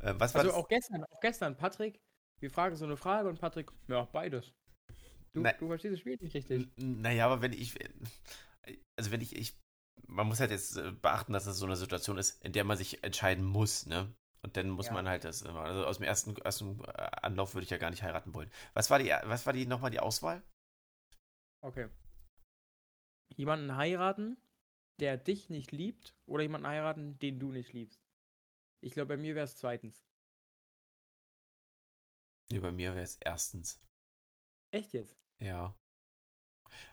[0.00, 0.54] Äh, was war Also das?
[0.62, 2.00] auch gestern, auch gestern, Patrick,
[2.40, 4.52] wir fragen so eine Frage und Patrick, ja, beides.
[5.32, 5.54] Du, Nein.
[5.58, 6.68] du verstehst das Spiel nicht richtig.
[6.76, 7.74] Naja, aber wenn ich,
[8.96, 9.58] also wenn ich, ich,
[10.06, 12.76] man muss halt jetzt äh, beachten, dass es so eine Situation ist, in der man
[12.76, 14.12] sich entscheiden muss, ne?
[14.42, 14.92] Und dann muss Ja.
[14.94, 16.92] man halt das, also aus dem ersten, ersten äh,
[17.22, 18.50] Anlauf würde ich ja gar nicht heiraten wollen.
[18.74, 20.42] Was war die, was war die nochmal die Auswahl?
[21.62, 21.86] Okay.
[23.34, 24.36] Jemanden heiraten,
[25.00, 28.00] der dich nicht liebt, oder jemanden heiraten, den du nicht liebst.
[28.82, 30.04] Ich glaube, bei mir wäre es zweitens.
[32.50, 33.80] Nee, bei mir wäre es erstens.
[34.72, 35.16] Echt jetzt?
[35.40, 35.74] Ja.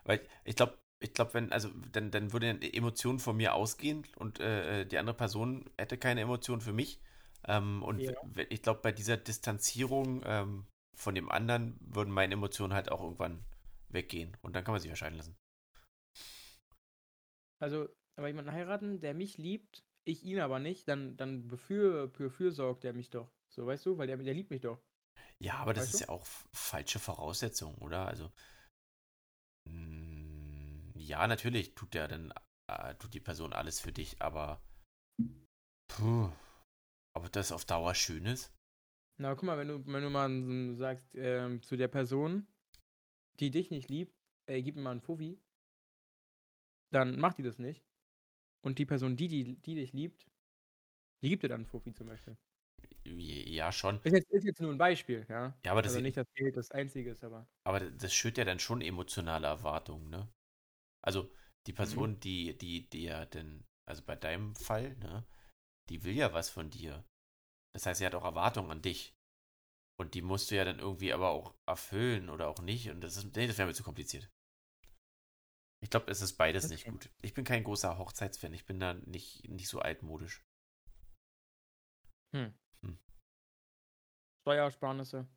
[0.03, 4.03] Weil ich glaube, ich glaube, wenn, also dann, dann würde eine Emotion von mir ausgehen
[4.15, 6.99] und äh, die andere Person hätte keine Emotion für mich.
[7.45, 8.13] Ähm, und Ja.
[8.49, 13.45] ich glaube, bei dieser Distanzierung ähm, von dem anderen würden meine Emotionen halt auch irgendwann
[13.89, 14.35] weggehen.
[14.41, 15.37] Und dann kann man sich entscheiden lassen.
[17.59, 22.83] Also, aber jemanden heiraten, der mich liebt, ich ihn aber nicht, dann, dann befür, befürsorgt
[22.85, 23.31] er mich doch.
[23.49, 23.97] So, weißt du?
[23.97, 24.81] Weil der, der liebt mich doch.
[25.39, 26.05] Ja, aber das Weißt ist du?
[26.05, 28.07] ja auch falsche Voraussetzung, oder?
[28.07, 28.31] Also,
[29.69, 32.33] mh, ja, natürlich tut der dann,
[32.71, 34.61] äh, tut die Person alles für dich, aber
[35.89, 36.31] puh,
[37.15, 38.51] ob das auf Dauer schön ist?
[39.19, 42.47] Na, guck mal, wenn du, wenn du mal sagst ähm, zu der Person,
[43.39, 44.15] die dich nicht liebt,
[44.47, 45.39] ey, gib mir mal einen Fuffi,
[46.91, 47.85] dann macht die das nicht.
[48.61, 50.27] Und die Person, die, die, die dich liebt,
[51.21, 52.37] die gibt dir dann einen Fuffi zum Beispiel.
[53.05, 54.01] Ja, schon.
[54.03, 55.55] Ist jetzt, ist jetzt nur ein Beispiel, ja.
[55.65, 57.47] Ja, aber das, Also nicht, dass Geld das Einzige ist, aber.
[57.65, 60.29] aber das schürt ja dann schon emotionale Erwartungen, ne?
[61.03, 61.31] Also,
[61.67, 65.25] die Person, die, die, die ja denn, also bei deinem Fall, ne,
[65.89, 67.05] die will ja was von dir.
[67.73, 69.16] Das heißt, sie hat auch Erwartungen an dich.
[69.99, 72.89] Und die musst du ja dann irgendwie aber auch erfüllen oder auch nicht.
[72.89, 74.29] Und das ist, nee, das wäre mir zu kompliziert.
[75.83, 76.91] Ich glaube, es ist beides nicht Okay.
[76.91, 77.09] gut.
[77.21, 78.53] Ich bin kein großer Hochzeitsfan.
[78.53, 80.43] Ich bin da nicht, nicht so altmodisch.
[82.35, 82.53] Hm.
[82.83, 82.99] Hm.
[84.41, 85.27] Steuersparnisse.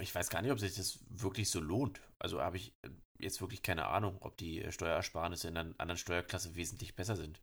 [0.00, 2.00] Ich weiß gar nicht, ob sich das wirklich so lohnt.
[2.18, 2.74] Also habe ich
[3.18, 7.42] jetzt wirklich keine Ahnung, ob die Steuersparnisse in einer anderen Steuerklasse wesentlich besser sind.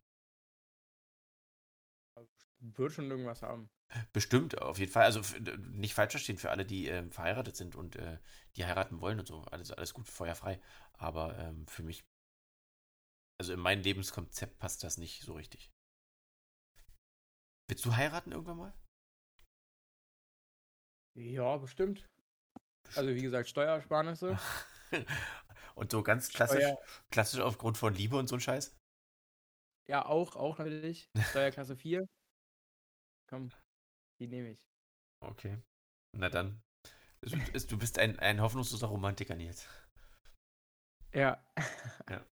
[2.60, 3.70] Wird schon irgendwas haben.
[4.12, 5.04] Bestimmt, auf jeden Fall.
[5.04, 5.22] Also
[5.72, 8.18] nicht falsch verstehen für alle, die ähm, verheiratet sind und äh,
[8.56, 9.40] die heiraten wollen und so.
[9.44, 10.60] Alles, alles gut, feuerfrei.
[10.92, 12.04] Aber ähm, für mich,
[13.40, 15.72] also in mein Lebenskonzept passt das nicht so richtig.
[17.68, 18.74] Willst du heiraten irgendwann mal?
[21.14, 22.08] Ja, bestimmt.
[22.94, 24.38] Also wie gesagt, Steuersparnisse.
[25.74, 26.78] und so ganz klassisch, Steuer,
[27.10, 28.76] klassisch aufgrund von Liebe und so ein Scheiß?
[29.90, 31.10] Ja, auch, auch natürlich.
[31.30, 32.06] Steuerklasse 4.
[33.28, 33.50] Komm,
[34.20, 34.64] die nehme ich.
[35.20, 35.58] Okay.
[36.16, 36.62] Na dann.
[37.22, 39.68] Du, bist ein, ein hoffnungsloser Romantiker, Nils.
[41.12, 41.44] Ja.
[42.08, 42.24] Ja.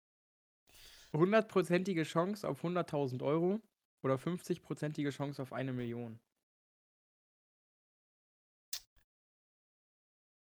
[1.15, 3.61] Hundertprozentige Chance auf 100.000 Euro
[4.03, 6.21] oder 50-prozentige Chance auf eine Million.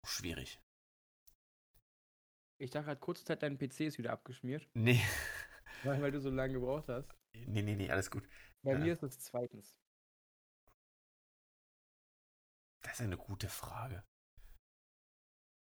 [0.05, 0.61] Schwierig.
[2.59, 5.01] Ich dachte gerade kurze Zeit, dein PC ist wieder abgeschmiert, Nee.
[5.85, 7.09] weil, weil du so lange gebraucht hast.
[7.47, 8.27] Nee, nee, nee, alles gut.
[8.63, 8.79] Bei Ja.
[8.79, 9.77] mir ist es zweitens.
[12.83, 14.05] Das ist eine gute Frage.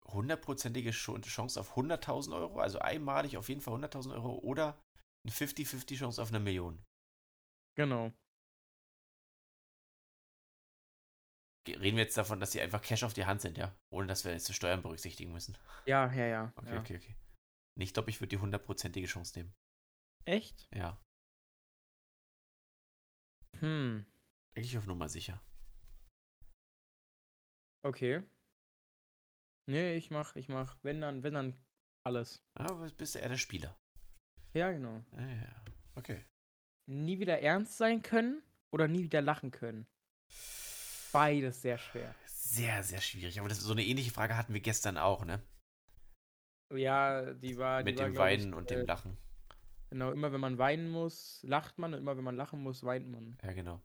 [0.08, 4.82] Hundertprozentige Chance auf 100.000 Euro, also einmalig auf jeden Fall 100.000 Euro oder
[5.24, 6.82] eine 50-50 Chance auf eine Million.
[7.76, 8.14] Genau.
[11.66, 13.76] Ge- Reden wir jetzt davon, dass sie einfach Cash auf die Hand sind, ja?
[13.90, 15.58] Ohne dass wir jetzt die Steuern berücksichtigen müssen.
[15.86, 16.54] Ja, ja, ja.
[16.56, 16.80] Okay, ja.
[16.80, 17.16] okay, okay.
[17.80, 19.54] Ich glaube, ich würde die hundertprozentige Chance nehmen.
[20.28, 20.68] Echt?
[20.76, 21.02] Ja.
[23.60, 24.06] Hm.
[24.56, 25.42] Eigentlich auf Nummer sicher.
[27.86, 28.22] Okay.
[29.68, 31.66] Nee, ich mach, ich mach, wenn dann, wenn dann
[32.06, 32.44] alles.
[32.56, 33.80] Aber bist du eher der Spieler.
[34.54, 35.04] Ja, genau.
[35.14, 35.66] Ja, ja, ja.
[35.96, 36.26] Okay.
[36.90, 39.88] Nie wieder ernst sein können oder nie wieder lachen können.
[41.14, 42.14] Beides sehr schwer.
[42.26, 43.40] Sehr, sehr schwierig.
[43.40, 45.42] Aber das, so eine ähnliche Frage hatten wir gestern auch, ne?
[46.74, 47.84] Ja, die war.
[47.84, 49.18] Die Mit war, dem glaub ich, Weinen und äh, dem Lachen.
[49.90, 53.08] Genau, immer wenn man weinen muss, lacht man und immer wenn man lachen muss, weint
[53.10, 53.38] man.
[53.42, 53.82] Ja, genau.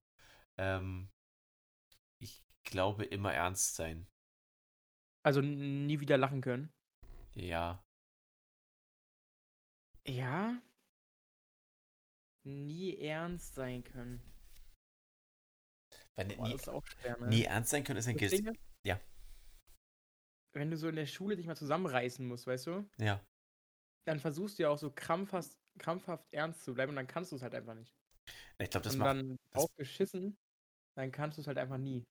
[0.59, 1.09] Ähm,
[2.19, 4.07] ich glaube, immer ernst sein.
[5.25, 6.73] Also nie wieder lachen können.
[7.35, 7.85] Ja.
[10.07, 10.61] Ja.
[12.45, 14.21] Nie ernst sein können.
[16.17, 17.29] Weil Boah, nie, das ist auch schwer, ne?
[17.29, 18.43] nie ernst sein können ist ein ist,
[18.85, 19.01] Ja.
[20.53, 23.25] Wenn du so in der Schule dich mal zusammenreißen musst, weißt du, Ja.
[24.05, 27.37] dann versuchst du ja auch so krampfhaft, krampfhaft ernst zu bleiben und dann kannst du
[27.37, 27.93] es halt einfach nicht.
[28.59, 29.17] Ich glaube, das und macht.
[29.17, 30.37] dann das- drauf geschissen,
[30.97, 32.05] dann kannst du es halt einfach nie.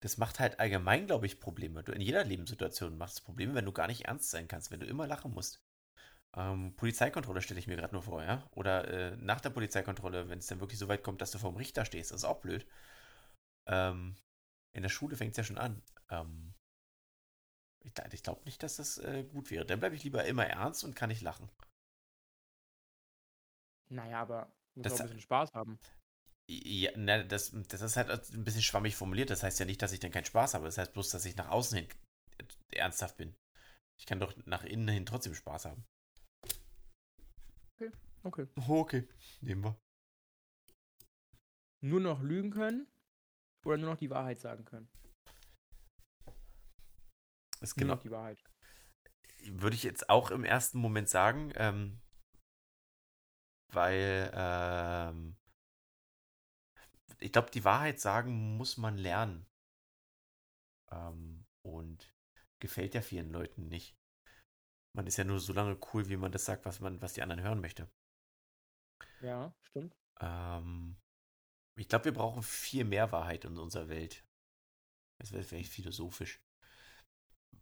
[0.00, 1.82] Das macht halt allgemein, glaube ich, Probleme.
[1.82, 4.80] Du, in jeder Lebenssituation machst du Probleme, wenn du gar nicht ernst sein kannst, wenn
[4.80, 5.60] du immer lachen musst.
[6.36, 8.44] Ähm, Polizeikontrolle stelle ich mir gerade nur vor, ja?
[8.52, 11.56] Oder äh, nach der Polizeikontrolle, wenn es dann wirklich so weit kommt, dass du vorm
[11.56, 12.66] Richter stehst, das ist auch blöd.
[13.66, 14.16] Ähm,
[14.72, 15.82] in der Schule fängt es ja schon an.
[16.10, 16.54] Ähm,
[17.80, 19.64] ich, ich glaube nicht, dass das äh, gut wäre.
[19.64, 21.48] Dann bleibe ich lieber immer ernst und kann nicht lachen.
[23.88, 25.78] Naja, aber muss Das- auch ein bisschen Spaß haben.
[26.48, 29.30] Ja, na, das, das ist halt ein bisschen schwammig formuliert.
[29.30, 30.64] Das heißt ja nicht, dass ich dann keinen Spaß habe.
[30.66, 31.88] Das heißt bloß, dass ich nach außen hin
[32.72, 33.34] ernsthaft bin.
[33.98, 35.84] Ich kann doch nach innen hin trotzdem Spaß haben.
[38.22, 38.46] Okay.
[38.68, 39.08] Okay,
[39.40, 39.76] nehmen wir.
[41.80, 42.86] Nur noch lügen können
[43.64, 44.88] oder nur noch die Wahrheit sagen können?
[47.60, 48.38] Das Nur genau, noch die Wahrheit.
[49.48, 52.00] würde ich jetzt auch im ersten Moment sagen, ähm,
[53.68, 55.36] weil ähm,
[57.18, 59.46] ich glaube, die Wahrheit sagen muss man lernen.
[60.90, 62.12] Ähm, und
[62.60, 63.96] gefällt ja vielen Leuten nicht.
[64.92, 67.22] Man ist ja nur so lange cool, wie man das sagt, was man, was die
[67.22, 67.90] anderen hören möchte.
[69.20, 69.94] Ja, stimmt.
[70.20, 70.96] Ähm,
[71.76, 74.24] ich glaube, wir brauchen viel mehr Wahrheit in unserer Welt.
[75.18, 76.40] Das wäre vielleicht philosophisch.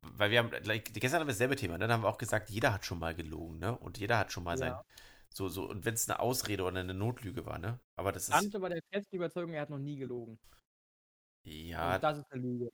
[0.02, 1.80] Weil wir haben, like, gestern haben wir dasselbe Thema, ne?
[1.80, 3.76] Dann haben wir auch gesagt, jeder hat schon mal gelogen, ne?
[3.78, 4.84] Und jeder hat schon mal sein, Ja.
[5.36, 7.80] So, so, und wenn es eine Ausrede oder eine Notlüge war, ne?
[7.96, 10.38] Aber das ist, Ante war der festen Überzeugung, er hat noch nie gelogen.
[11.44, 12.70] ja, Und das ist eine Lüge.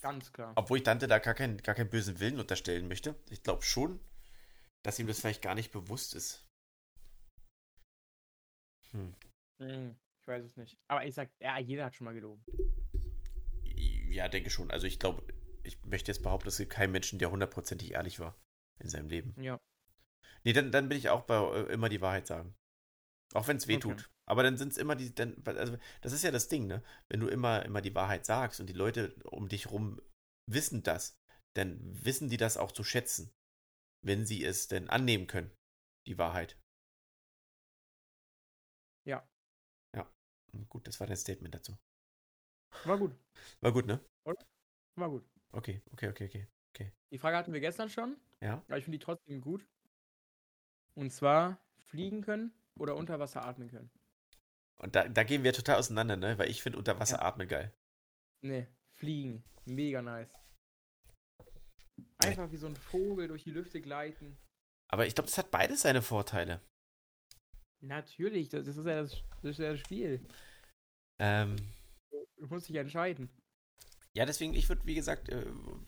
[0.00, 0.52] Ganz klar.
[0.54, 3.16] obwohl ich Dante da gar keinen, gar keinen bösen Willen unterstellen möchte.
[3.30, 3.98] Ich glaube schon,
[4.84, 6.46] dass ihm das vielleicht gar nicht bewusst ist.
[8.92, 9.16] Hm.
[9.60, 10.78] Hm, ich weiß es nicht.
[10.86, 12.44] Aber ich sag, ja, jeder hat schon mal gelogen.
[13.64, 14.70] Ja, denke schon.
[14.70, 15.24] Also ich glaube,
[15.64, 18.36] ich möchte jetzt behaupten, es gibt keinen Menschen, der hundertprozentig ehrlich war
[18.78, 19.34] in seinem Leben.
[19.42, 19.58] Ja.
[20.44, 22.54] Nee, dann, dann bin ich auch bei äh, immer die Wahrheit sagen.
[23.34, 23.88] Auch wenn es weh Okay.
[23.88, 24.10] tut.
[24.26, 26.82] Aber dann sind es immer die, dann, also das ist ja das Ding, ne?
[27.08, 30.00] Wenn du immer, immer die Wahrheit sagst und die Leute um dich rum
[30.50, 31.16] wissen das,
[31.56, 33.30] dann wissen die das auch zu schätzen.
[34.04, 35.50] Wenn sie es denn annehmen können,
[36.06, 36.56] die Wahrheit.
[39.04, 39.26] Ja.
[39.96, 40.06] Ja.
[40.68, 41.76] Gut, das war dein Statement dazu.
[42.84, 43.14] War gut.
[43.60, 44.00] War gut, ne?
[44.96, 45.24] War gut.
[45.52, 46.92] Okay, okay, okay, okay.
[47.10, 48.62] Die Frage hatten wir gestern schon, Ja?
[48.68, 49.66] aber ich finde die trotzdem gut.
[50.98, 53.90] Und zwar fliegen können oder unter Wasser atmen können.
[54.80, 56.36] Und da, da gehen wir total auseinander, ne?
[56.38, 57.22] Weil ich finde unter Wasser Ja.
[57.22, 57.72] atmen geil.
[58.42, 59.44] Nee, fliegen.
[59.64, 60.28] Mega nice.
[62.24, 64.36] Einfach wie so ein Vogel durch die Lüfte gleiten.
[64.90, 66.60] Aber ich glaube, das hat beides seine Vorteile.
[67.80, 70.26] Natürlich, das, das, ist, ja das, das ist ja das Spiel.
[71.20, 71.56] Ähm,
[72.36, 73.28] Du musst dich entscheiden.
[74.16, 75.44] ja, deswegen, ich würde, wie gesagt, äh,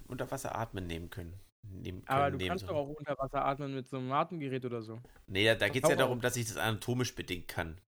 [0.09, 1.41] unter Wasser atmen nehmen können.
[1.63, 4.65] Nehmen, Aber können, du nehmen kannst doch auch unter Wasser atmen mit so einem Atemgerät
[4.65, 5.01] oder so.
[5.27, 7.81] Nee, da, da geht es ja darum, dass ich das anatomisch bedingt kann.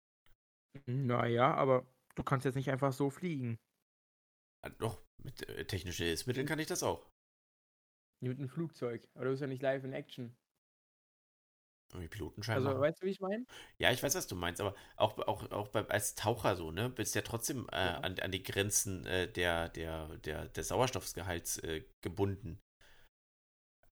[0.86, 3.58] Naja, aber du kannst jetzt nicht einfach so fliegen.
[4.64, 7.08] Ah, Doch, mit äh, technischen Hilfsmitteln kann ich das auch.
[8.20, 9.06] Mit einem Flugzeug.
[9.14, 10.34] Aber du bist ja nicht live in Action.
[11.94, 13.44] Die Pilotenschein Also, weißt du, wie ich meine?
[13.78, 16.88] Ja, ich weiß, was du meinst, aber auch, auch, auch bei, als Taucher so, ne,
[16.88, 17.98] bist ja trotzdem äh, Ja.
[17.98, 22.58] an, an die Grenzen äh, der, der, der, des Sauerstoffgehalts äh, gebunden.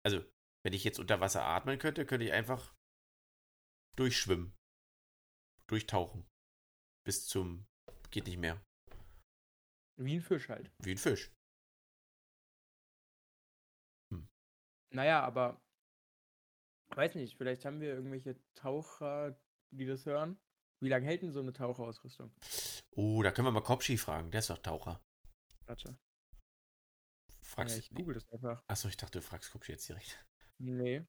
[0.06, 0.24] Also,
[0.64, 2.72] wenn ich jetzt unter Wasser atmen könnte, könnte ich einfach
[3.96, 4.54] durchschwimmen.
[5.66, 6.24] Durchtauchen.
[7.04, 7.66] Bis zum
[8.12, 8.64] geht nicht mehr.
[9.98, 10.70] Wie ein Fisch halt.
[10.80, 11.32] Wie ein Fisch.
[14.94, 15.60] Naja, aber.
[16.94, 19.36] Weiß nicht, vielleicht haben wir irgendwelche Taucher,
[19.72, 20.38] die das hören.
[20.80, 22.32] Wie lange hält denn so eine Taucherausrüstung?
[22.92, 25.04] Oh, da können wir mal Kopschi fragen, der ist doch Taucher.
[25.64, 25.98] Warte.
[27.56, 28.62] Fragst Ja, ich google das einfach.
[28.68, 30.22] Achso, ich dachte, du fragst Kopschi jetzt direkt.
[30.58, 31.06] Nee.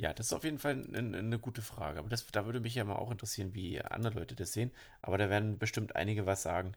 [0.00, 1.98] Ja, das ist auf jeden Fall eine, eine gute Frage.
[1.98, 4.72] Aber das, da würde mich ja mal auch interessieren, wie andere Leute das sehen.
[5.02, 6.76] Aber da werden bestimmt einige was sagen.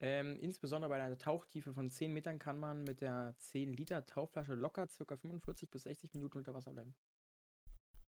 [0.00, 4.54] Ähm, insbesondere bei einer Tauchtiefe von 10 Metern kann man mit der 10 Liter Tauchflasche
[4.54, 5.16] locker ca.
[5.16, 6.94] 45 bis 60 Minuten unter Wasser bleiben.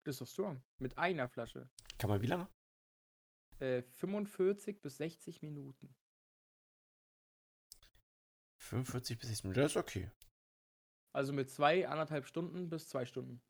[0.05, 0.62] Das ist doch strong.
[0.79, 1.69] Mit einer Flasche.
[1.99, 2.49] Kann man wie lange?
[3.61, 5.94] Äh, 45 bis 60 Minuten.
[8.59, 10.11] 45 bis 60 Minuten, das ist okay.
[11.12, 13.40] Also mit zwei, anderthalb Stunden bis zwei Stunden.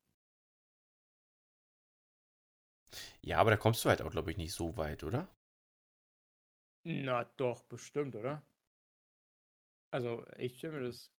[3.21, 5.27] Ja, aber da kommst du halt auch, glaube ich, nicht so weit, oder?
[6.83, 8.41] Na doch, bestimmt, oder?
[9.91, 11.11] Also, ich stelle mir das.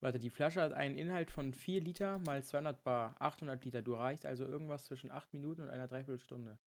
[0.00, 3.82] Warte, die Flasche hat einen Inhalt von 4 Liter mal 200 Bar, 800 Liter.
[3.82, 6.58] Du reichst also irgendwas zwischen 8 Minuten und einer Dreiviertelstunde.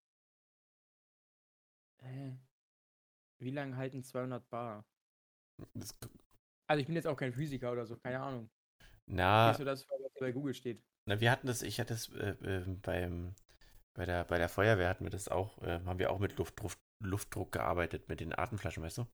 [2.01, 2.37] Hä?
[3.39, 4.85] Wie lange halten 200 Bar?
[5.75, 5.93] Das,
[6.67, 8.49] Also, ich bin jetzt auch kein Physiker oder so, keine Ahnung.
[9.07, 10.83] na, Nicht so das, was bei Google steht.
[11.05, 13.35] na, wir hatten das, ich hatte es äh, äh, beim,
[13.95, 16.73] Bei der, bei der Feuerwehr hatten wir das auch, äh, haben wir auch mit Luftdruck,
[17.01, 19.07] Luftdruck gearbeitet, mit den Atemflaschen, weißt du?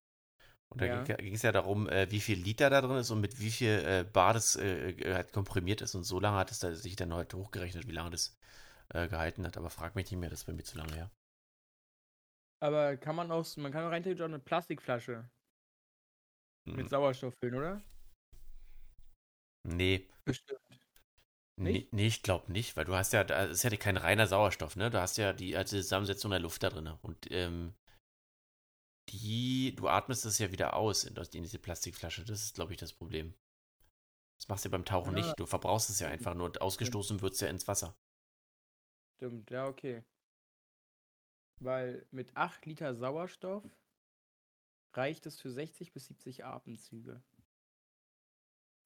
[0.70, 1.04] Und da Ja.
[1.18, 3.70] ging es ja darum, äh, wie viel Liter da drin ist und mit wie viel
[3.86, 5.96] äh, Bar das äh, äh, halt komprimiert ist.
[5.96, 8.38] Und so lange hat es da sich dann heute hochgerechnet, wie lange das
[8.90, 9.58] äh, gehalten hat.
[9.58, 11.12] Aber frag mich nicht mehr, das ist bei mir zu lange her.
[12.60, 15.30] Aber kann man auch, man kann auch rein theoretisch auch eine Plastikflasche
[16.68, 16.76] Mhm.
[16.76, 17.82] mit Sauerstoff füllen, oder?
[19.64, 20.60] Nee, Bestimmt.
[21.60, 21.94] nee, Nicht?
[21.94, 24.90] nee, ich glaube nicht, weil du hast ja, da ist ja kein reiner Sauerstoff, ne?
[24.90, 26.88] Du hast ja die alte Zusammensetzung der Luft da drin.
[27.02, 27.74] Und ähm,
[29.10, 32.24] die, du atmest das ja wieder aus in, das- in diese Plastikflasche.
[32.26, 33.34] Das ist, glaube ich, das Problem.
[34.38, 35.24] Das machst du beim Tauchen Ja.
[35.26, 35.40] nicht.
[35.40, 36.46] Du verbrauchst es ja einfach nur.
[36.46, 37.96] und Ausgestoßen wird es ja ins Wasser.
[39.18, 40.04] Stimmt, ja, okay.
[41.60, 43.64] Weil mit 8 Liter Sauerstoff
[44.94, 47.22] reicht es für 60 bis 70 Atemzüge.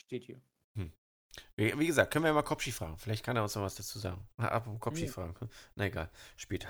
[0.01, 0.41] Steht hier.
[1.55, 2.97] Wie, wie gesagt, können wir ja mal Kopschi fragen.
[2.97, 4.27] Vielleicht kann er uns noch was dazu sagen.
[4.37, 5.07] Ab um Kopschi Nee.
[5.09, 5.33] fragen.
[5.75, 6.67] Na egal, später.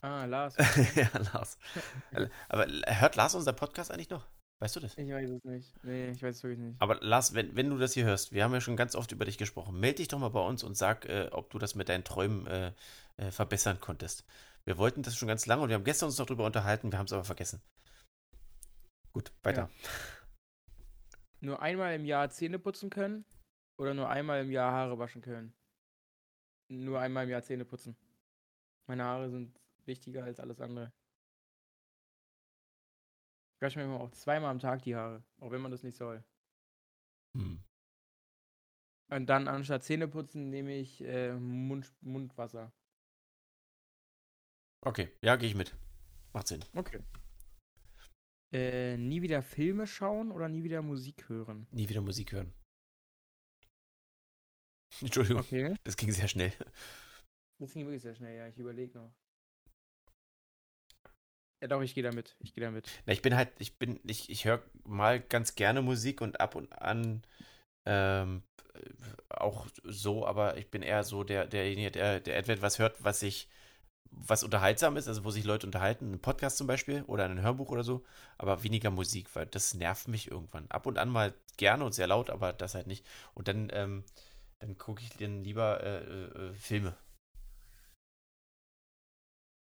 [0.00, 0.54] Ah, Lars.
[0.94, 1.58] ja, Lars.
[2.48, 4.26] Aber hört Lars unser Podcast eigentlich noch?
[4.60, 4.98] Weißt du das?
[4.98, 5.84] Ich weiß es nicht.
[5.84, 6.82] Nee, ich weiß es wirklich nicht.
[6.82, 9.24] Aber Lars, wenn, wenn du das hier hörst, wir haben ja schon ganz oft über
[9.24, 11.88] dich gesprochen, melde dich doch mal bei uns und sag, äh, ob du das mit
[11.88, 12.72] deinen Träumen äh,
[13.16, 14.24] äh, verbessern konntest.
[14.68, 16.98] Wir wollten das schon ganz lange und wir haben gestern uns noch drüber unterhalten, wir
[16.98, 17.62] haben es aber vergessen.
[19.14, 19.70] Gut, weiter.
[21.40, 23.24] Nur einmal im Jahr Zähne putzen können
[23.78, 25.54] oder nur einmal im Jahr Haare waschen können?
[26.70, 27.96] Nur einmal im Jahr Zähne putzen.
[28.86, 30.92] Meine Haare sind wichtiger als alles andere.
[33.56, 35.96] Ich wasche mir immer auch zweimal am Tag die Haare, auch wenn man das nicht
[35.96, 36.22] soll.
[37.34, 37.64] Hm.
[39.08, 42.70] Und dann anstatt Zähneputzen nehme ich äh, Mund, Mundwasser.
[44.86, 45.74] Okay, ja, gehe ich mit.
[46.32, 46.64] Macht Sinn.
[46.74, 47.00] Okay.
[48.52, 51.66] Äh, nie wieder Filme schauen oder nie wieder Musik hören?
[51.70, 52.54] Nie wieder Musik hören.
[55.00, 55.74] Entschuldigung, Okay.
[55.84, 56.52] das ging sehr schnell.
[57.60, 58.46] Das ging wirklich sehr schnell, ja.
[58.48, 59.12] Ich überlege noch.
[61.60, 62.36] Ja, doch, ich gehe damit.
[62.38, 62.88] Ich gehe damit.
[63.04, 66.54] Na, ich bin halt, ich bin, ich, ich höre mal ganz gerne Musik und ab
[66.54, 67.22] und an
[67.84, 68.42] ähm,
[69.28, 73.48] auch so, aber ich bin eher so der, derjenige, der, der etwas hört, was sich,
[74.10, 77.70] was unterhaltsam ist, also wo sich Leute unterhalten, ein Podcast zum Beispiel oder ein Hörbuch
[77.70, 78.04] oder so,
[78.36, 80.70] aber weniger Musik, weil das nervt mich irgendwann.
[80.70, 83.06] Ab und an mal gerne und sehr laut, aber das halt nicht.
[83.34, 84.04] Und dann, ähm,
[84.60, 86.96] dann gucke ich dann lieber äh, äh, äh, Filme.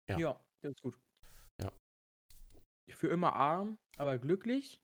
[0.09, 0.17] Ja.
[0.17, 0.39] Ja.
[0.61, 0.99] das ist gut.
[1.61, 1.71] Ja.
[2.89, 4.79] Für immer arm, aber glücklich.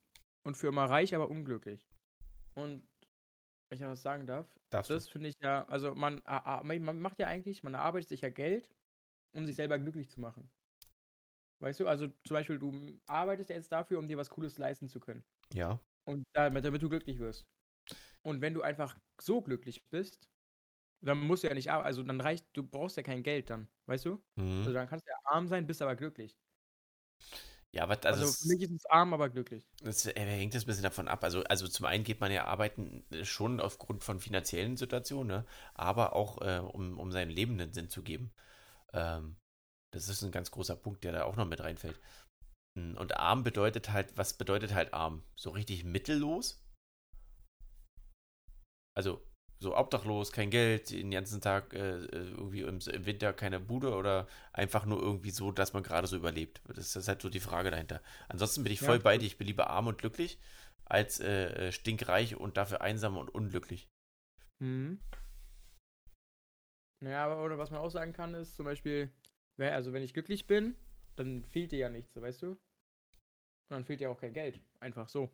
[0.45, 1.85] Und für immer reich, aber unglücklich.
[2.55, 2.87] Und,
[3.69, 7.19] wenn ich noch was sagen darf, Darfst das finde ich ja, also man, man macht
[7.19, 8.69] ja eigentlich, man erarbeitet sich ja Geld,
[9.33, 10.49] um sich selber glücklich zu machen.
[11.59, 14.99] Weißt du, also zum Beispiel, du arbeitest jetzt dafür, um dir was Cooles leisten zu
[14.99, 15.23] können.
[15.53, 15.79] Ja.
[16.05, 17.45] Und damit, damit du glücklich wirst.
[18.21, 20.29] Und wenn du einfach so glücklich bist,
[21.01, 21.87] dann musst du ja nicht arbeiten.
[21.87, 24.21] Also dann reicht, du brauchst ja kein Geld dann, weißt du?
[24.35, 24.59] Mhm.
[24.59, 26.37] Also dann kannst du ja arm sein, bist aber glücklich.
[27.71, 29.67] Ja, aber Also, also, für mich ist es arm, aber glücklich.
[29.83, 31.23] Das äh, hängt das ein bisschen davon ab.
[31.23, 35.45] Also, also zum einen geht man ja arbeiten äh, schon aufgrund von finanziellen Situationen, ne?
[35.75, 38.31] aber auch äh, um, um seinem Leben einen Sinn zu geben.
[38.93, 39.37] Ähm,
[39.93, 41.99] das ist ein ganz großer Punkt, der da auch noch mit reinfällt.
[42.75, 45.23] Mm, Und arm bedeutet halt, was bedeutet halt arm?
[45.35, 46.63] So richtig mittellos?
[48.95, 49.21] Also
[49.61, 54.27] so obdachlos, kein Geld, den ganzen Tag äh, irgendwie im, im Winter keine Bude oder
[54.53, 56.61] einfach nur irgendwie so, dass man gerade so überlebt.
[56.67, 58.01] Das ist halt so die Frage dahinter.
[58.29, 59.17] Ansonsten bin ich Ja, voll bei stimmt.
[59.17, 59.25] dir.
[59.25, 60.39] Ich bin lieber arm und glücklich
[60.85, 63.89] als äh, stinkreich und dafür einsam und unglücklich.
[64.61, 64.99] Mhm.
[67.01, 69.11] Naja, oder was man auch sagen kann, ist zum Beispiel,
[69.57, 70.75] also wenn ich glücklich bin,
[71.15, 72.51] dann fehlt dir ja nichts, weißt du?
[72.51, 72.59] Und
[73.69, 74.59] dann fehlt dir auch kein Geld.
[74.79, 75.29] Einfach so.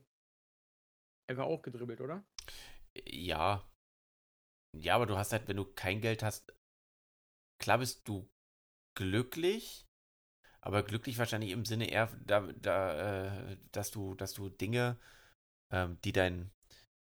[1.28, 2.24] Einfach auch gedribbelt, oder?
[3.06, 3.68] Ja.
[4.78, 6.54] Ja, aber du hast halt, wenn du kein Geld hast,
[7.60, 8.30] klar bist du
[8.96, 9.88] glücklich,
[10.62, 14.98] aber glücklich wahrscheinlich im Sinne eher, da, da, äh, dass du, dass du Dinge,
[15.72, 16.52] ähm, die dein,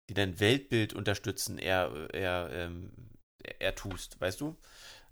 [0.10, 2.92] die dein Weltbild unterstützen, eher, eher, ähm,
[3.60, 4.58] eher tust, weißt du?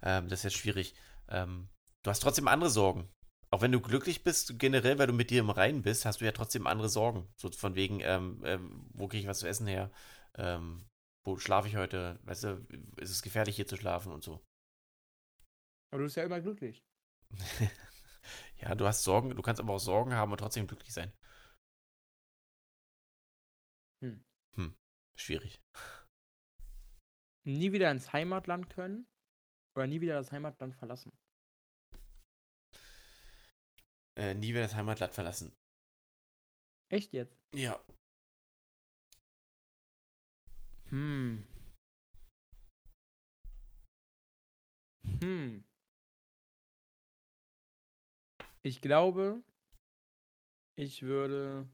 [0.02, 0.96] Ähm, das ist jetzt schwierig.
[1.30, 1.70] Ähm,
[2.04, 3.10] du hast trotzdem andere Sorgen.
[3.52, 6.26] Auch wenn du glücklich bist, generell, weil du mit dir im Reinen bist, hast du
[6.26, 7.28] ja trotzdem andere Sorgen.
[7.36, 9.92] So von wegen, ähm, ähm, wo kriege ich was zu essen her?
[10.36, 10.86] Ähm,
[11.24, 12.20] wo schlafe ich heute?
[12.24, 12.66] Weißt du,
[12.98, 14.44] ist es gefährlich hier zu schlafen und so.
[15.92, 16.84] Aber du bist ja immer glücklich.
[18.62, 21.14] ja, du hast Sorgen, du kannst aber auch Sorgen haben und trotzdem glücklich sein.
[24.02, 24.26] Hm.
[24.56, 24.76] Hm,
[25.16, 25.62] schwierig.
[27.46, 29.08] Nie wieder ins Heimatland können
[29.76, 31.12] oder nie wieder das Heimatland verlassen.
[34.16, 35.56] Äh, nie wieder das Heimatland verlassen.
[36.90, 37.38] Echt jetzt?
[37.54, 37.84] Ja.
[40.90, 41.44] Hm.
[45.22, 45.64] Hm.
[48.62, 49.44] Ich glaube,
[50.76, 51.68] ich würde.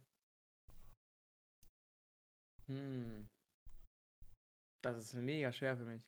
[2.68, 3.30] Hm.
[4.82, 6.02] Das ist mega schwer für mich.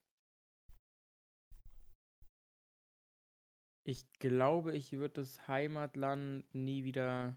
[3.84, 7.36] Ich glaube, ich würde das Heimatland nie wieder.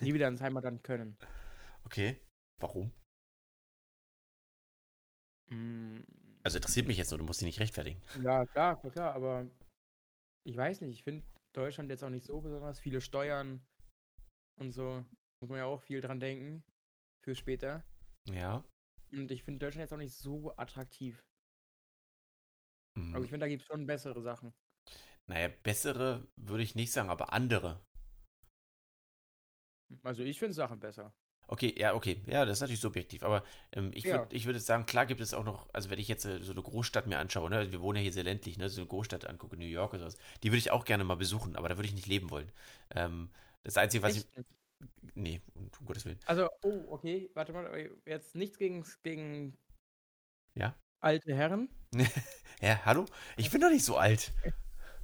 [0.00, 1.16] nie wieder ins Heimatland können.
[1.84, 2.20] Okay.
[2.58, 2.90] Warum?
[5.50, 6.04] Hm.
[6.42, 8.02] Also interessiert mich jetzt nur, du musst dich nicht rechtfertigen.
[8.24, 9.48] Ja, klar, klar, klar, aber
[10.42, 12.80] ich weiß nicht, ich finde Deutschland jetzt auch nicht so besonders.
[12.80, 13.64] Viele Steuern
[14.58, 15.04] und so.
[15.40, 16.64] Muss man ja auch viel dran denken.
[17.26, 17.82] Für später.
[18.26, 18.64] Ja.
[19.10, 21.24] Und ich finde Deutschland jetzt auch nicht so attraktiv.
[22.96, 23.16] Hm.
[23.16, 24.54] Aber ich finde, da gibt es schon bessere Sachen.
[25.26, 27.80] Naja, bessere würde ich nicht sagen, aber andere.
[30.02, 31.14] Also ich finde Sachen besser.
[31.48, 32.22] Okay, ja, okay.
[32.26, 33.22] Ja, das ist natürlich subjektiv.
[33.22, 34.10] Aber ähm, ich Ja.
[34.10, 36.50] würde ich würd sagen, klar gibt es auch noch, also wenn ich jetzt äh, so
[36.52, 39.26] eine Großstadt mir anschaue, ne, wir wohnen ja hier sehr ländlich, ne, so eine Großstadt
[39.26, 41.86] angucke, New York oder sowas, die würde ich auch gerne mal besuchen, aber da würde
[41.88, 42.50] ich nicht leben wollen.
[42.90, 43.30] Ähm,
[43.62, 44.16] das Einzige, was Echt?
[44.16, 44.26] ich.
[45.14, 46.18] Nee, um, Gottes Willen.
[46.26, 49.56] Also, oh, okay, warte mal, jetzt nichts gegen, gegen
[50.54, 50.74] Ja?
[51.00, 51.68] alte Herren.
[52.62, 53.04] Ja, hallo?
[53.36, 54.32] Ich bin doch nicht so alt.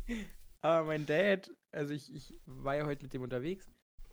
[0.63, 3.67] Aber mein Dad, also ich, ich war ja heute mit dem unterwegs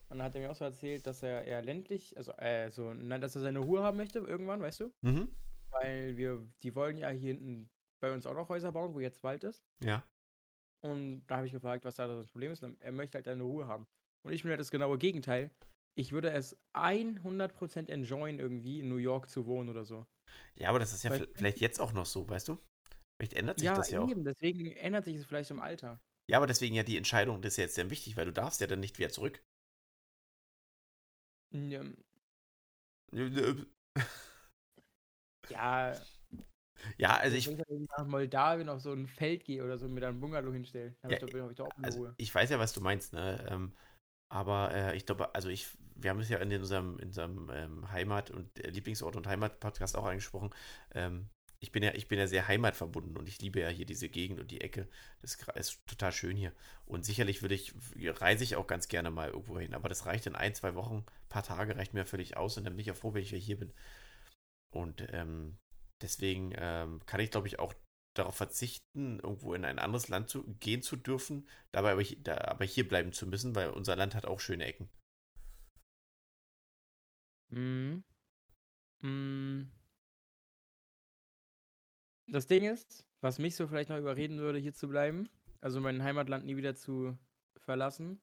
[0.09, 2.93] und dann hat er mir auch so erzählt, dass er eher ländlich, also äh, so,
[2.93, 4.91] nein, dass er seine Ruhe haben möchte irgendwann, weißt du?
[5.01, 5.29] Mhm.
[5.69, 7.69] Weil wir, die wollen ja hier hinten
[8.01, 9.63] bei uns auch noch Häuser bauen, wo jetzt Wald ist.
[9.83, 10.03] Ja.
[10.81, 12.63] Und da habe ich gefragt, was da das Problem ist.
[12.63, 13.87] Und er möchte halt eine Ruhe haben.
[14.23, 15.51] Und ich bin halt das genaue Gegenteil.
[15.95, 20.05] Ich würde es 100% enjoyen, irgendwie in New York zu wohnen oder so.
[20.55, 22.57] Ja, aber das ist ja Weil- vi- vielleicht jetzt auch noch so, weißt du?
[23.17, 24.09] Vielleicht ändert sich Ja, das ja auch.
[24.09, 24.23] eben.
[24.23, 25.99] Deswegen ändert sich es vielleicht im Alter.
[26.29, 28.61] Ja, aber deswegen ja die Entscheidung, das ist ja jetzt sehr wichtig, weil du darfst
[28.61, 29.41] ja dann nicht wieder zurück.
[31.51, 31.97] Ähm,
[35.49, 35.93] Ja,
[36.97, 39.93] Ja, also ich wenn ich nach Moldawien auf so ein Feld gehe oder so und
[39.93, 41.87] mir dann ein Bungalow hinstelle, dann Ja, habe ich, doch- hab ich doch auch eine
[41.87, 42.15] also Ruhe.
[42.17, 43.45] ich weiß ja, was du meinst, ne?
[43.49, 43.73] Ähm,
[44.29, 47.91] aber äh, ich glaube, also ich, wir haben es ja in unserem, in unserem ähm,
[47.91, 50.51] Heimat- und äh, Lieblingsort und Heimat-Podcast auch angesprochen.
[50.93, 51.29] Ähm,
[51.61, 54.39] ich bin ja, ich bin ja sehr heimatverbunden und ich liebe ja hier diese Gegend
[54.39, 54.87] und die Ecke.
[55.21, 56.53] Das ist total schön hier.
[56.85, 60.25] Und sicherlich würde ich, reise ich auch ganz gerne mal irgendwo hin, aber das reicht
[60.25, 62.95] in ein, zwei Wochen, paar Tage reicht mir völlig aus und dann bin ich auch
[62.95, 63.73] froh, wenn ich hier bin.
[64.71, 65.57] Und ähm,
[66.01, 67.73] deswegen ähm, kann ich, glaube ich, auch
[68.19, 72.65] darauf verzichten, irgendwo in ein anderes Land zu gehen zu dürfen, dabei aber, da, aber
[72.65, 74.89] hier bleiben zu müssen, weil unser Land hat auch schöne Ecken.
[77.49, 78.03] Mhm.
[79.01, 79.71] Mhm.
[82.27, 85.29] Das Ding ist, was mich so vielleicht noch überreden würde, hier zu bleiben,
[85.61, 87.17] also mein Heimatland nie wieder zu
[87.57, 88.21] verlassen,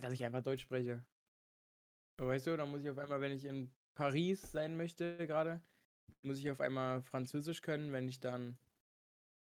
[0.00, 1.04] dass ich einfach Deutsch spreche.
[2.18, 5.60] Weißt du, dann muss ich auf einmal, wenn ich in Paris sein möchte gerade,
[6.22, 8.56] muss ich auf einmal Französisch können, wenn ich dann,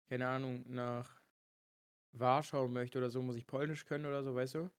[0.09, 1.21] keine Ahnung, nach
[2.13, 4.71] Warschau möchte oder so, muss ich Polnisch können oder so, weißt du?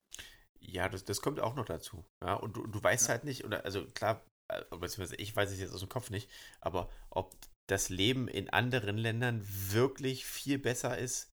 [0.60, 2.04] Ja, das, das kommt auch noch dazu.
[2.22, 3.14] Ja, und du, du weißt Ja.
[3.14, 6.30] halt nicht, oder also klar, äh, beziehungsweise ich weiß es jetzt aus dem Kopf nicht,
[6.60, 11.30] aber ob das Leben in anderen Ländern wirklich viel besser ist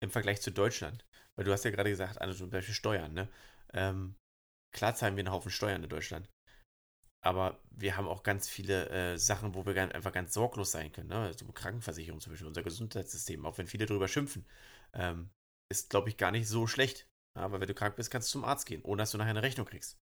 [0.00, 1.04] im Vergleich zu Deutschland.
[1.36, 3.28] Weil du hast ja gerade gesagt, also zum Beispiel Steuern, ne?
[3.72, 4.16] Ähm,
[4.74, 6.28] klar zahlen wir einen Haufen Steuern in Deutschland.
[7.20, 10.92] Aber wir haben auch ganz viele äh, Sachen, wo wir ganz, einfach ganz sorglos sein
[10.92, 11.08] können.
[11.08, 11.16] Ne?
[11.16, 14.46] Also Krankenversicherung zum Beispiel, unser Gesundheitssystem, auch wenn viele darüber schimpfen,
[14.92, 15.30] ähm,
[15.70, 17.08] ist, glaube ich, gar nicht so schlecht.
[17.36, 19.42] Aber wenn du krank bist, kannst du zum Arzt gehen, ohne dass du nachher eine
[19.42, 19.98] Rechnung kriegst.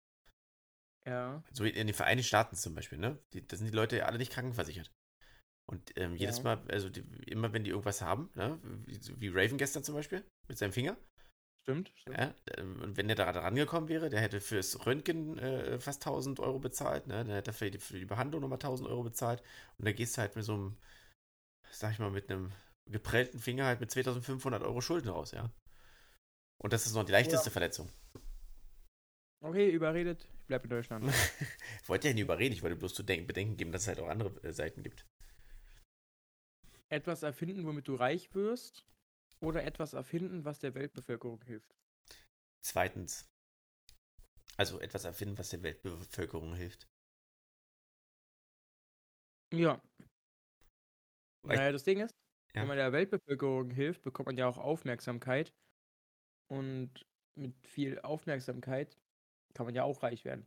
[1.06, 1.42] Ja.
[1.52, 3.18] So wie in den Vereinigten Staaten zum Beispiel, ne?
[3.32, 4.90] Die, da sind die Leute alle nicht krankenversichert.
[5.68, 6.44] Und ähm, jedes Ja.
[6.44, 8.58] Mal, also die, immer wenn die irgendwas haben, ne?
[8.86, 10.96] Wie, wie Raven gestern zum Beispiel, mit seinem Finger,
[11.66, 12.16] Stimmt, stimmt.
[12.16, 12.32] ja?
[12.62, 17.08] Und wenn der da rangekommen wäre, der hätte fürs Röntgen äh, fast 1000 Euro bezahlt,
[17.08, 17.24] ne?
[17.24, 19.42] Der hätte für die, für die Behandlung nochmal 1000 Euro bezahlt.
[19.78, 20.76] Und da gehst du halt mit so einem,
[21.70, 22.52] sag ich mal, mit einem
[22.90, 25.50] geprellten Finger halt mit 2500 Euro Schulden raus, ja?
[26.62, 27.90] Und das ist noch die leichteste Verletzung.
[29.42, 30.28] Okay, überredet.
[30.40, 31.04] Ich bleibe in Deutschland.
[31.82, 34.00] Ich wollte ja nicht überreden, ich wollte bloß zu denken, bedenken geben, dass es halt
[34.00, 35.04] auch andere äh, Seiten gibt.
[36.88, 38.84] etwas erfinden, womit du reich wirst,
[39.40, 41.74] oder etwas erfinden, was der Weltbevölkerung hilft.
[42.64, 43.28] Zweitens,
[44.56, 46.88] also etwas erfinden, was der Weltbevölkerung hilft.
[49.52, 49.80] Ja.
[51.42, 52.14] Weil- Naja, das Ding ist,
[52.54, 52.62] Ja.
[52.62, 55.52] wenn man der Weltbevölkerung hilft, bekommt man ja auch Aufmerksamkeit.
[56.48, 57.04] Und
[57.36, 58.96] mit viel Aufmerksamkeit
[59.54, 60.46] kann man ja auch reich werden.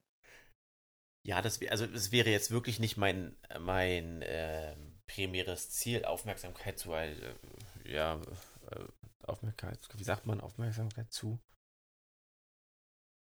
[1.26, 6.94] Ja, das also es wäre jetzt wirklich nicht mein, mein ähm, primäres Ziel, Aufmerksamkeit zu,
[6.94, 7.36] äh,
[7.84, 8.26] ja, äh,
[9.24, 11.40] Aufmerksamkeit, wie sagt man, Aufmerksamkeit zu?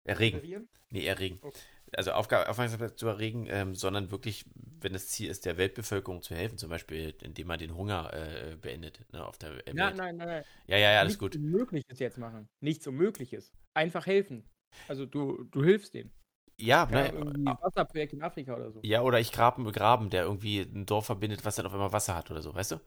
[0.04, 0.68] Erregen.
[0.90, 1.38] Nee, erregen.
[1.42, 1.58] Okay.
[1.92, 6.34] Also Aufgabe, Aufmerksamkeit zu erregen, ähm, sondern wirklich wenn das Ziel ist, der Weltbevölkerung zu
[6.34, 9.74] helfen, zum Beispiel, indem man den Hunger äh, beendet ne, auf der Welt.
[9.74, 10.44] Nein, nein, nein, nein.
[10.68, 11.36] Ja, ja, ja, alles Nichts gut.
[11.36, 12.48] Unmögliches jetzt machen.
[12.60, 13.52] Nichts Unmögliches.
[13.74, 14.44] Einfach helfen.
[14.88, 16.10] Also du, du hilfst denen.
[16.58, 18.80] Ja, Ja, ne, Wasserprojekt in Afrika oder so.
[18.82, 21.92] ja, oder ich grabe einen Graben, der irgendwie ein Dorf verbindet, was dann auf einmal
[21.92, 22.80] Wasser hat oder so, weißt du?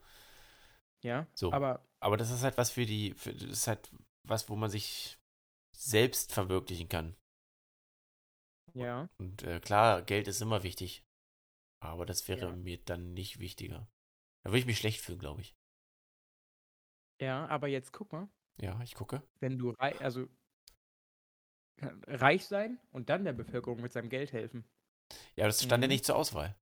[1.04, 1.26] Ja.
[1.34, 1.52] So.
[1.52, 3.90] Aber Aber das ist halt was für die, für, das ist halt
[4.26, 5.18] was, wo man sich
[5.76, 7.16] selbst verwirklichen kann.
[8.74, 9.08] ja.
[9.18, 11.04] Und äh, klar, Geld ist immer wichtig.
[11.80, 12.56] Aber das wäre Ja.
[12.56, 13.86] mir dann nicht wichtiger.
[14.42, 15.54] Da würde ich mich schlecht fühlen, glaube ich.
[17.20, 18.28] Ja, aber jetzt guck mal,
[18.60, 19.22] Ja, ich gucke.
[19.40, 20.26] wenn du reich, also
[22.06, 24.64] reich sein und dann der Bevölkerung mit seinem Geld helfen.
[25.36, 25.92] Ja, das stand ja Mhm.
[25.92, 26.56] nicht zur Auswahl.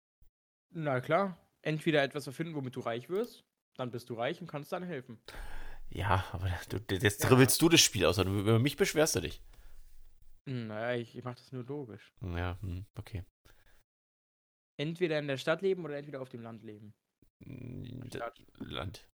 [0.74, 3.44] Na klar, entweder etwas erfinden, womit du reich wirst,
[3.76, 5.18] dann bist du reich und kannst dann helfen.
[5.90, 7.28] Ja, aber du, jetzt Ja.
[7.28, 8.18] dribbelst du das Spiel aus.
[8.18, 9.42] und Über mich beschwerst du dich.
[10.48, 12.12] Hm, Naja, ich, ich mach das nur logisch.
[12.22, 13.24] Ja, hm, okay.
[14.80, 16.94] Entweder in der Stadt leben oder entweder auf dem Land leben.
[18.08, 18.42] Stadt.
[18.58, 19.06] Land.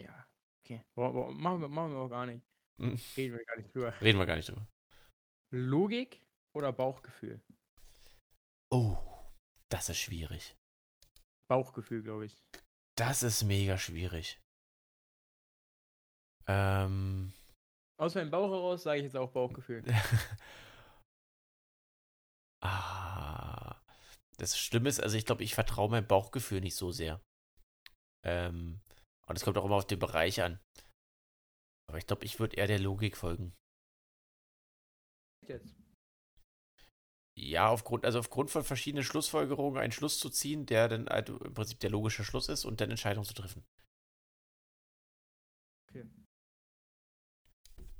[0.00, 0.26] Ja,
[0.64, 0.82] okay.
[0.96, 2.44] Machen, wir, machen wir auch gar nicht.
[2.78, 3.94] Hm, Reden wir gar nicht drüber.
[4.00, 4.66] Reden wir gar nicht drüber.
[5.52, 7.40] Logik oder Bauchgefühl?
[8.72, 8.96] Oh,
[9.68, 10.56] das ist schwierig.
[11.48, 12.36] Bauchgefühl, glaube ich.
[12.96, 14.40] Das ist mega schwierig.
[16.46, 17.32] Ähm.
[17.98, 19.84] Aus meinem Bauch heraus sage ich jetzt auch Bauchgefühl.
[22.62, 23.80] ah.
[24.36, 27.20] Das Schlimme ist, also ich glaube, ich vertraue meinem Bauchgefühl nicht so sehr.
[28.24, 28.80] Ähm.
[29.26, 30.60] Und es kommt auch immer auf den Bereich an.
[31.88, 33.54] Aber ich glaube, ich würde eher der Logik folgen.
[35.46, 35.83] Jetzt.
[37.36, 41.54] Ja, aufgrund, also aufgrund von verschiedenen Schlussfolgerungen einen Schluss zu ziehen, der dann halt im
[41.54, 43.64] Prinzip der logische Schluss ist und dann Entscheidungen zu treffen.
[45.88, 46.04] Okay.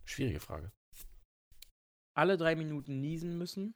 [0.05, 0.73] Schwierige Frage.
[2.17, 3.75] Alle drei Minuten niesen müssen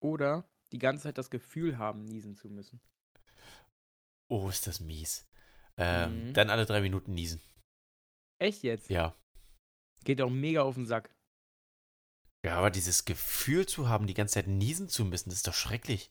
[0.00, 2.80] oder die ganze Zeit das Gefühl haben, niesen zu müssen.
[4.28, 5.26] Oh, ist das mies.
[5.78, 6.34] Ähm, Mhm.
[6.34, 7.40] Dann alle drei Minuten niesen.
[8.38, 8.90] Echt jetzt?
[8.90, 9.16] Ja.
[10.04, 11.14] Geht auch mega auf den Sack.
[12.48, 15.52] Ja, aber dieses Gefühl zu haben, die ganze Zeit niesen zu müssen, das ist doch
[15.52, 16.10] schrecklich.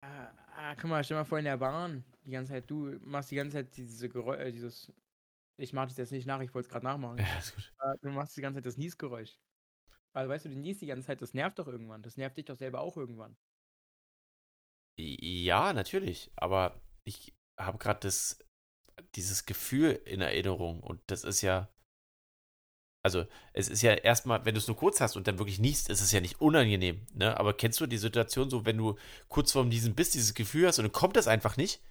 [0.00, 2.04] Ah, ah, guck mal, stell mal vor in der Bahn.
[2.24, 4.90] Die ganze Zeit, du machst die ganze Zeit diese Geräusche, äh, dieses.
[5.58, 7.18] Ich mach das jetzt nicht nach, ich wollte es gerade nachmachen.
[7.18, 7.70] Ja, ist gut.
[7.80, 9.38] Ah, Du machst die ganze Zeit das Niesgeräusch.
[10.14, 12.02] Also weißt du, du niest die ganze Zeit, das nervt doch irgendwann.
[12.02, 13.36] Das nervt dich doch selber auch irgendwann.
[14.98, 16.30] Ja, natürlich.
[16.36, 18.38] Aber ich habe gerade das,
[19.16, 21.73] dieses Gefühl in Erinnerung und das ist ja.
[23.04, 25.90] Also, es ist ja erstmal, wenn du es nur kurz hast und dann wirklich niest,
[25.90, 27.36] ist es ja nicht unangenehm, ne?
[27.38, 28.96] Aber kennst du die Situation so, wenn du
[29.28, 31.82] kurz vorm Niesen bist, dieses Gefühl hast und dann kommt das einfach nicht?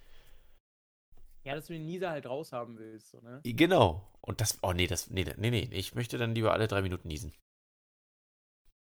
[1.44, 3.40] Ja, dass du den Nieser halt raushaben willst, so, ne?
[3.44, 4.10] Genau.
[4.22, 7.06] Und das, oh nee, das, nee, nee, nee, ich möchte dann lieber alle drei Minuten
[7.06, 7.32] niesen.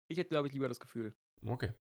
[0.10, 1.16] Ich hätte, glaube ich, lieber das Gefühl.
[1.46, 1.74] Okay.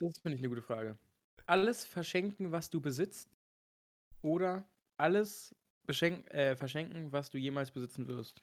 [0.00, 0.98] Das finde ich eine gute Frage.
[1.46, 3.30] Alles verschenken, was du besitzt,
[4.20, 5.54] oder alles
[5.88, 8.42] äh, verschenken, was du jemals besitzen wirst.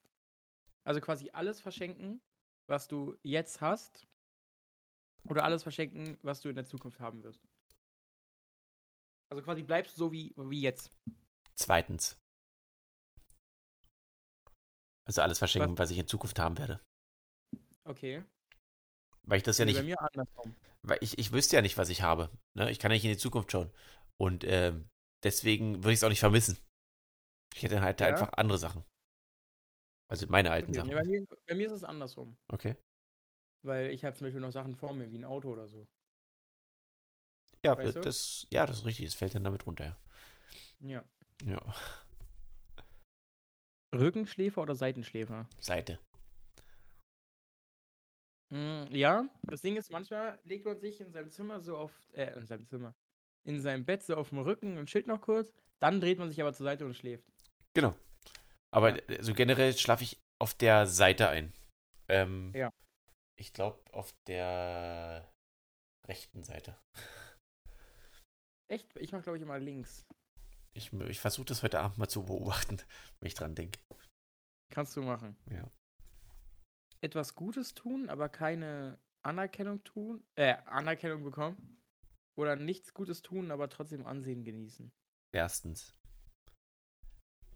[0.83, 2.21] Also quasi alles verschenken,
[2.67, 4.07] was du jetzt hast,
[5.27, 7.47] oder alles verschenken, was du in der Zukunft haben wirst.
[9.31, 10.91] Also quasi bleibst du so wie, wie jetzt.
[11.55, 12.17] Zweitens.
[15.07, 16.81] Also alles verschenken, was ich in Zukunft haben werde.
[17.83, 18.23] Okay.
[19.23, 20.55] Weil ich das ja Nee, nicht, Bei mir andersrum.
[20.81, 22.29] weil ich, ich wüsste ja nicht, was ich habe.
[22.55, 22.71] Ne?
[22.71, 23.71] Ich kann ja nicht in die Zukunft schauen.
[24.17, 24.89] Und ähm,
[25.23, 26.57] deswegen würde ich es auch nicht vermissen.
[27.55, 28.07] Ich hätte halt Ja?
[28.07, 28.83] einfach andere Sachen.
[30.09, 31.09] Also meine alten Okay, nee, bei, Sachen.
[31.09, 32.37] mir, bei mir ist es andersrum.
[32.51, 32.75] Okay.
[33.63, 35.87] Weil ich habe zum Beispiel noch Sachen vor mir, wie ein Auto oder so.
[37.63, 37.99] Ja, Weißt du?
[38.01, 39.05] das, ja, das ist richtig.
[39.05, 39.85] Das fällt dann damit runter.
[39.85, 39.95] ja.
[40.79, 41.03] Ja.
[41.45, 41.61] Ja.
[43.93, 45.47] Rückenschläfer oder Seitenschläfer?
[45.59, 45.99] Seite.
[48.49, 52.33] Mm, ja, das Ding ist, manchmal legt man sich in seinem Zimmer so auf, äh,
[52.37, 52.95] in seinem Zimmer,
[53.43, 56.41] in seinem Bett so auf dem Rücken und chillt noch kurz, dann dreht man sich
[56.41, 57.25] aber zur Seite und schläft.
[57.73, 57.95] Genau.
[58.73, 59.17] Aber Ja.
[59.17, 61.53] also generell schlafe ich auf der Seite ein.
[62.09, 62.71] Ähm, Ja.
[63.39, 65.27] Ich glaube auf der
[66.07, 66.77] rechten Seite.
[68.69, 68.95] Echt?
[68.97, 70.05] Ich mach, glaube ich, immer links.
[70.73, 72.77] Ich, ich versuche das heute Abend mal zu beobachten,
[73.19, 73.79] wenn ich dran denke.
[74.71, 75.35] Kannst du machen.
[75.49, 75.69] Ja.
[77.01, 81.81] Etwas Gutes tun, aber keine Anerkennung tun, äh, Anerkennung bekommen.
[82.37, 84.91] Oder nichts Gutes tun, aber trotzdem Ansehen genießen.
[85.35, 85.93] Erstens.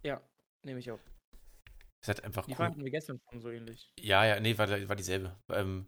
[0.06, 0.22] Ja,
[0.64, 1.00] nehme ich auch.
[2.02, 2.66] Es hat einfach Die cool.
[2.66, 3.92] Hatten wir gestern schon so ähnlich.
[4.00, 5.36] Ja, ja, nee, war, war dieselbe.
[5.50, 5.88] Ähm,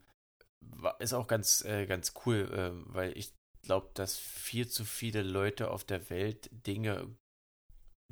[0.61, 5.23] war, ist auch ganz, äh, ganz cool, ähm, weil ich glaube, dass viel zu viele
[5.23, 7.15] Leute auf der Welt Dinge,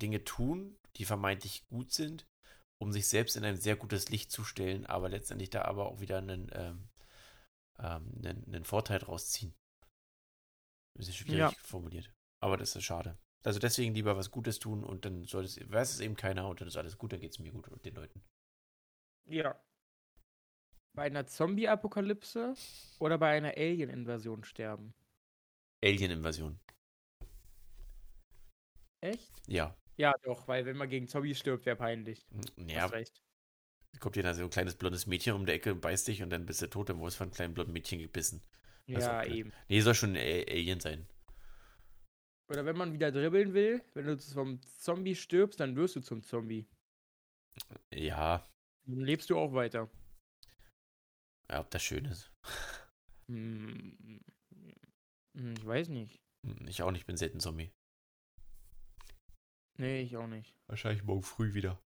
[0.02, 2.26] Dinge tun, die vermeintlich gut sind,
[2.82, 6.02] um sich selbst in ein sehr gutes Licht zu stellen, aber letztendlich da aber auch
[6.02, 6.90] wieder einen, ähm,
[7.80, 9.54] ähm, einen, einen Vorteil draus ziehen.
[10.98, 11.52] Das ist schwierig Ja.
[11.64, 12.12] formuliert.
[12.42, 13.18] Aber das ist schade.
[13.46, 16.60] Also deswegen lieber was Gutes tun und dann soll es, weiß es eben keiner und
[16.62, 18.24] dann ist alles gut, dann geht es mir gut und den Leuten.
[19.26, 19.56] Ja.
[20.94, 22.54] Bei einer Zombie-Apokalypse
[23.00, 24.94] oder bei einer Alien-Invasion sterben?
[25.84, 26.60] Alien-Invasion.
[29.02, 29.32] Echt?
[29.48, 29.76] Ja.
[29.98, 32.26] Ja, doch, weil wenn man gegen Zombies stirbt, wäre peinlich.
[32.58, 33.22] Ja, Hast recht.
[34.00, 36.30] kommt dir da so ein kleines blondes Mädchen um die Ecke und beißt dich und
[36.30, 38.44] dann bist du tot, dann wurdest du von einem kleinen blonden Mädchen gebissen.
[38.88, 39.34] Das Ja, blöd.
[39.34, 39.54] eben.
[39.70, 41.08] Nee, soll schon ein Alien sein.
[42.48, 46.22] Oder wenn man wieder dribbeln will, wenn du vom Zombie stirbst, dann wirst du zum
[46.24, 46.68] Zombie.
[47.92, 48.48] Ja,
[48.86, 49.90] Dann lebst du auch weiter.
[51.50, 52.32] ja, ob das schön ist.
[53.28, 54.22] Hm,
[55.36, 56.22] hm, ich weiß nicht.
[56.46, 57.72] Hm, Ich auch nicht, bin selten Zombie.
[59.78, 60.54] Nee, ich auch nicht.
[60.68, 61.82] Wahrscheinlich morgen früh wieder.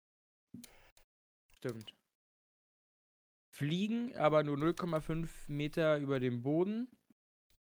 [1.57, 1.95] Stimmt.
[3.53, 6.89] Fliegen, aber nur 0,5 Meter über dem Boden.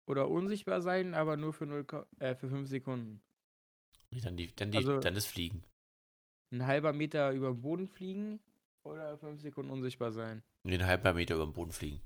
[0.07, 3.21] Oder unsichtbar sein, aber nur für, 0, Ko- äh, für 5 Sekunden.
[4.23, 5.65] Dann, die, dann, die, Also- dann das Fliegen.
[6.53, 8.39] Ein halber Meter über dem Boden fliegen
[8.85, 10.45] oder 5 Sekunden unsichtbar sein.
[10.63, 12.01] Nee, einen halben Meter über den Boden fliegen.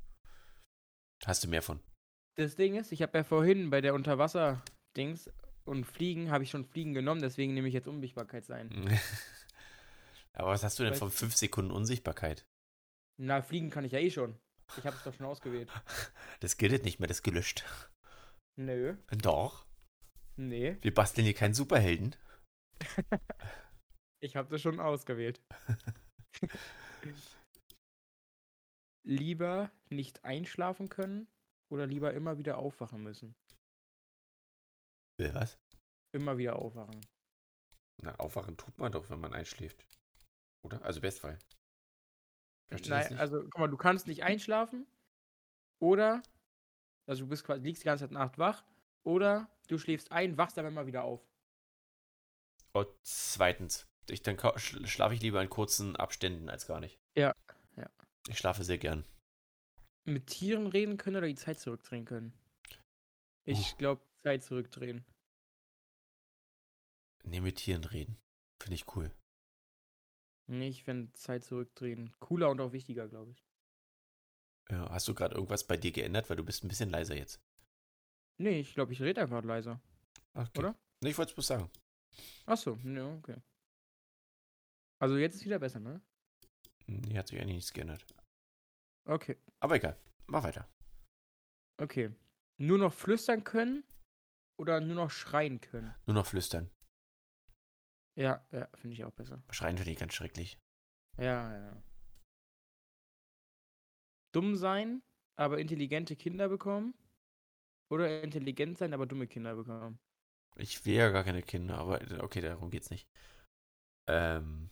[1.26, 1.80] Hast du mehr von.
[2.36, 5.30] Das Ding ist, ich habe ja vorhin bei der Unterwasser-Dings
[5.64, 8.70] und Fliegen habe ich schon Fliegen genommen, deswegen nehme ich jetzt Unsichtbarkeit sein.
[10.32, 12.46] Aber was hast du denn von 5 Sekunden Unsichtbarkeit?
[13.18, 14.38] Na, Fliegen kann ich ja eh schon.
[14.76, 15.70] Ich habe es doch schon ausgewählt.
[16.40, 17.64] Das gilt nicht mehr, das gelöscht.
[18.56, 19.66] Nö, Doch.
[20.36, 22.16] nee, Wir basteln hier keinen Superhelden.
[24.22, 25.40] ich habe das schon ausgewählt.
[29.06, 31.26] lieber nicht einschlafen können
[31.70, 33.34] oder lieber immer wieder aufwachen müssen?
[35.18, 35.58] Was?
[36.12, 37.00] Immer wieder aufwachen.
[38.02, 39.84] Na, aufwachen tut man doch, wenn man einschläft.
[40.64, 40.82] Oder?
[40.82, 41.38] Also Bestfall.
[42.70, 43.20] Verstehst du Nein, nicht?
[43.20, 44.86] also guck mal, du kannst nicht einschlafen
[45.80, 46.22] oder
[47.06, 48.64] also du bist quasi, liegst die ganze Zeit Nacht wach
[49.02, 51.20] oder du schläfst ein, wachst aber immer wieder auf.
[52.72, 53.88] Oh, zweitens.
[54.08, 57.00] Ich, dann schlafe ich lieber in kurzen Abständen als gar nicht.
[57.16, 57.34] Ja,
[57.76, 57.88] ja.
[58.28, 59.04] Ich schlafe sehr gern.
[60.04, 62.32] Mit Tieren reden können oder die Zeit zurückdrehen können?
[63.44, 65.04] Ich glaube, Zeit zurückdrehen.
[67.24, 68.18] Nee, mit Tieren reden.
[68.60, 69.10] Finde ich cool.
[70.50, 73.44] Nee, ich finde Zeit zurückdrehen cooler und auch wichtiger, glaube ich.
[74.70, 76.28] Ja, hast du gerade irgendwas bei dir geändert?
[76.28, 77.40] Weil du bist ein bisschen leiser jetzt.
[78.38, 79.80] Nee, ich glaube, ich rede einfach leiser.
[80.34, 80.58] Okay.
[80.58, 80.74] Oder?
[81.02, 81.70] Nee, ich wollte es bloß sagen.
[82.46, 83.36] Achso, ja, okay.
[84.98, 86.00] Also jetzt ist wieder besser, ne?
[86.86, 88.04] Nee, hat sich eigentlich nichts geändert.
[89.04, 89.98] Okay, Aber egal.
[90.26, 90.68] Mach weiter.
[91.78, 92.10] okay.
[92.58, 93.84] Nur noch flüstern können
[94.58, 95.94] oder nur noch schreien können?
[96.06, 96.70] Nur noch flüstern.
[98.20, 99.42] Ja, ja, finde ich auch besser.
[99.50, 100.58] Schreien finde ich ganz schrecklich.
[101.16, 101.82] Ja, ja.
[104.32, 105.02] Dumm sein,
[105.36, 106.92] aber intelligente Kinder bekommen?
[107.88, 109.98] Oder intelligent sein, aber dumme Kinder bekommen?
[110.56, 113.08] Ich will ja gar keine Kinder, aber okay, darum geht's nicht.
[114.06, 114.70] Ähm.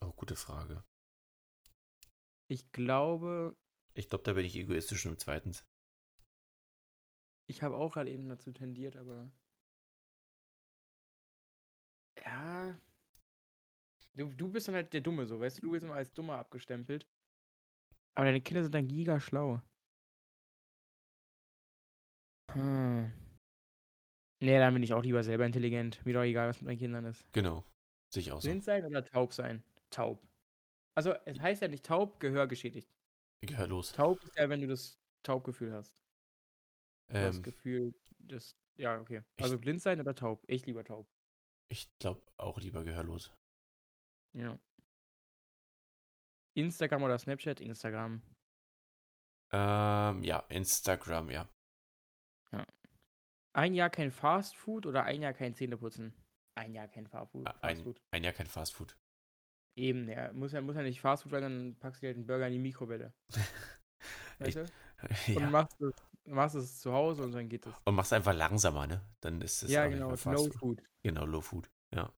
[0.00, 0.82] Oh, gute Frage.
[2.48, 3.56] Ich glaube,
[3.94, 5.64] Ich glaube, da bin ich egoistisch im zweitens.
[7.46, 9.30] ich habe auch gerade eben dazu tendiert, aber.
[12.24, 12.78] Ja.
[14.14, 15.62] Du, du bist dann halt der Dumme, so, weißt du?
[15.62, 17.06] Du bist immer als Dummer abgestempelt.
[18.14, 19.62] Aber deine Kinder sind dann giga schlau.
[22.52, 23.12] Hm.
[24.40, 26.04] Nee, dann bin ich auch lieber selber intelligent.
[26.04, 27.24] Mir doch egal, was mit meinen Kindern ist.
[27.32, 27.64] Genau.
[28.12, 28.48] Sehe ich auch so.
[28.48, 29.62] Blind sein oder taub sein?
[29.90, 30.22] Taub.
[30.94, 32.92] Also, es heißt ja nicht taub, Gehör geschädigt.
[33.40, 33.92] Gehör los.
[33.92, 35.94] Taub ist ja, wenn du das Taubgefühl hast.
[37.08, 38.56] Das Ähm, Gefühl, das.
[38.76, 39.22] Ja, okay.
[39.36, 40.42] ich- Also blind sein oder taub?
[40.48, 41.06] Ich lieber taub.
[41.72, 43.34] Ich glaube auch lieber gehörlos.
[44.34, 44.58] Ja.
[46.54, 47.60] Instagram oder Snapchat?
[47.60, 48.22] Instagram.
[49.52, 51.48] Ähm, ja, Instagram, ja.
[53.54, 56.14] Ein Jahr kein Fast Food oder ein Jahr kein Zähneputzen?
[56.54, 57.46] Ein Jahr kein Fast Food.
[57.62, 58.96] Ein, ein Jahr kein Fastfood.
[59.74, 60.32] Eben, ja.
[60.32, 62.46] Muss ja, muss ja nicht Fast Food sein, dann packst du dir halt einen Burger
[62.46, 63.14] in die Mikrowelle.
[64.38, 64.60] Weißt du?
[64.60, 65.50] Und ja.
[65.50, 65.94] machst es,
[66.24, 67.74] machst es zu Hause und dann geht es.
[67.84, 69.02] Und mach's einfach langsamer, ne?
[69.20, 70.16] Dann ist es Ja, genau.
[70.16, 70.54] Fastfood.
[70.54, 70.82] Food.
[71.02, 71.70] Genau, Low Food.
[71.94, 72.12] Ja.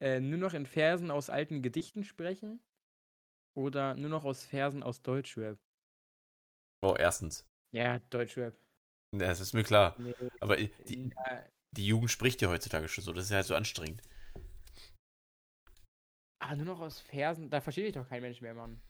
[0.00, 2.60] Äh, nur noch in Versen aus alten Gedichten sprechen?
[3.54, 5.58] Oder nur noch aus Versen aus Deutschrap?
[6.82, 7.46] Oh, erstens.
[7.72, 8.54] Ja, Deutschrap.
[9.12, 9.94] Ja, das ist mir klar.
[9.98, 13.12] Nee, Aber die, ja, die Jugend spricht ja heutzutage schon so.
[13.12, 14.02] Das ist ja halt so anstrengend.
[16.40, 18.80] aber nur noch aus Versen, da versteht dich doch kein Mensch mehr, Mann.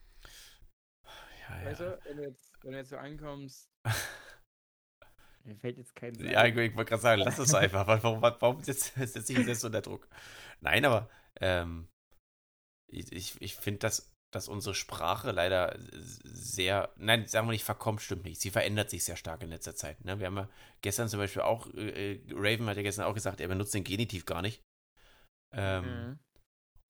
[1.49, 1.89] Ja, Weißt ja.
[1.89, 3.69] du, wenn du jetzt, wenn du jetzt so ankommst,
[5.43, 7.87] mir fällt jetzt kein Satz Ja, ich, ich wollte gerade sagen, lass es einfach.
[7.87, 10.07] Warum, warum, setzt setz ich jetzt unter Druck?
[10.61, 11.09] Nein, aber
[11.41, 11.89] ähm,
[12.87, 18.01] ich, ich, ich finde, dass, dass unsere Sprache leider sehr, nein, sagen wir nicht verkommt,
[18.01, 18.39] stimmt nicht.
[18.39, 20.03] Sie verändert sich sehr stark in letzter Zeit.
[20.05, 20.19] Ne?
[20.19, 20.49] Wir haben ja
[20.81, 24.25] gestern zum Beispiel auch, äh, Raven hat ja gestern auch gesagt, er benutzt den Genitiv
[24.25, 24.61] gar nicht.
[25.55, 26.19] Ähm, mhm.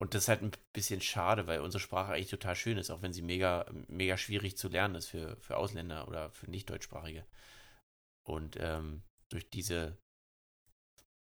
[0.04, 3.00] Und das ist halt ein bisschen schade, weil unsere Sprache eigentlich total schön ist, auch
[3.00, 7.24] wenn sie mega, mega schwierig zu lernen ist für, für Ausländer oder für Nicht-Deutschsprachige.
[8.22, 9.96] Und ähm, durch diese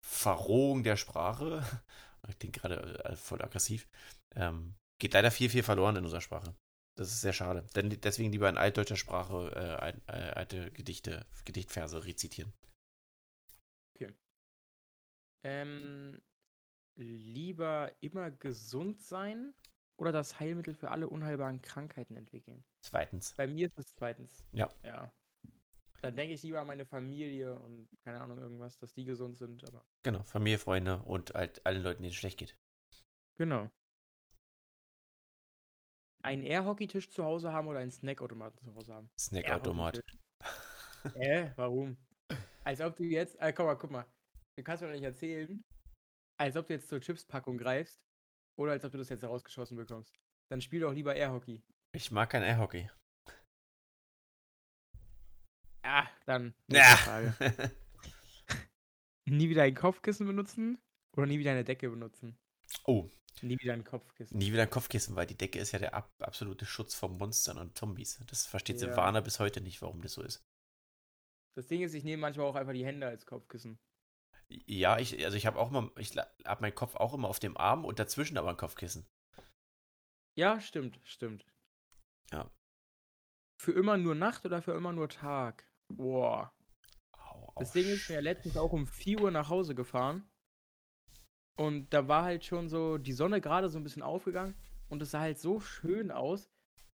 [0.05, 1.63] Verrohung der Sprache,
[2.27, 3.87] ich klingt gerade äh, voll aggressiv,
[4.35, 6.53] ähm, geht leider viel, viel verloren in unserer Sprache.
[6.97, 7.65] Das ist sehr schade.
[7.77, 12.51] Denn deswegen lieber in altdeutscher Sprache äh, äh, alte Gedichte, Gedichtverse rezitieren.
[13.95, 14.13] Okay.
[15.45, 16.21] Ähm,
[16.95, 19.53] lieber immer gesund sein
[19.97, 22.63] oder das Heilmittel für alle unheilbaren Krankheiten entwickeln?
[22.81, 23.33] Zweitens.
[23.35, 24.43] Bei mir ist es zweitens.
[24.51, 24.69] Ja.
[24.83, 25.11] Ja.
[26.01, 29.65] Dann denke ich lieber an meine Familie und keine Ahnung, irgendwas, dass die gesund sind.
[29.69, 32.57] Aber genau, Familie, Freunde und halt allen Leuten, denen es schlecht geht.
[33.35, 33.69] Genau.
[36.21, 39.09] Einen Air-Hockey-Tisch zu Hause haben oder einen Snackautomaten zu Hause haben?
[39.17, 40.01] Snackautomat.
[41.15, 41.41] Hä?
[41.41, 41.97] Äh, warum?
[42.63, 43.39] Als ob du jetzt.
[43.39, 44.05] Äh, komm mal, guck mal.
[44.55, 45.63] Du kannst mir doch nicht erzählen,
[46.43, 48.03] als ob du jetzt zur Chips-Packung greifst
[48.59, 50.13] oder als ob du das jetzt rausgeschossen bekommst.
[50.49, 51.63] Dann spiel doch lieber Air-Hockey.
[51.93, 52.89] Ich mag kein Air-Hockey.
[55.83, 56.53] Ah, dann.
[56.67, 56.97] Ja.
[56.97, 57.33] Frage.
[59.25, 60.79] nie wieder ein Kopfkissen benutzen
[61.15, 62.37] oder nie wieder eine Decke benutzen?
[62.85, 63.09] Oh.
[63.41, 64.37] Nie wieder ein Kopfkissen.
[64.37, 67.57] Nie wieder ein Kopfkissen, weil die Decke ist ja der ab absolute Schutz vor Monstern
[67.57, 68.19] und Zombies.
[68.27, 68.87] Das versteht ja.
[68.87, 70.43] Silvana bis heute nicht, warum das so ist.
[71.55, 73.79] Das Ding ist, ich nehme manchmal auch einfach die Hände als Kopfkissen.
[74.49, 77.57] Ja, ich, also ich habe auch immer, ich habe meinen Kopf auch immer auf dem
[77.57, 79.07] Arm und dazwischen aber ein Kopfkissen.
[80.35, 81.45] Ja, stimmt, stimmt.
[82.31, 82.49] Ja.
[83.59, 85.67] Für immer nur Nacht oder für immer nur Tag?
[85.89, 86.53] Boah.
[87.59, 90.27] Deswegen ist mir letztens auch um 4 Uhr nach Hause gefahren.
[91.55, 94.55] Und da war halt schon so die Sonne gerade so ein bisschen aufgegangen.
[94.89, 96.49] Und es sah halt so schön aus,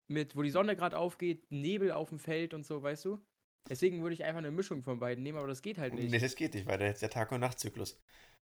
[0.09, 3.25] mit wo die Sonne gerade aufgeht, Nebel auf dem Feld und so, weißt du?
[3.69, 6.11] Deswegen würde ich einfach eine Mischung von beiden nehmen, aber das geht halt nicht.
[6.11, 7.99] Nee, das geht nicht, weil da jetzt der Tag- und Nachtzyklus.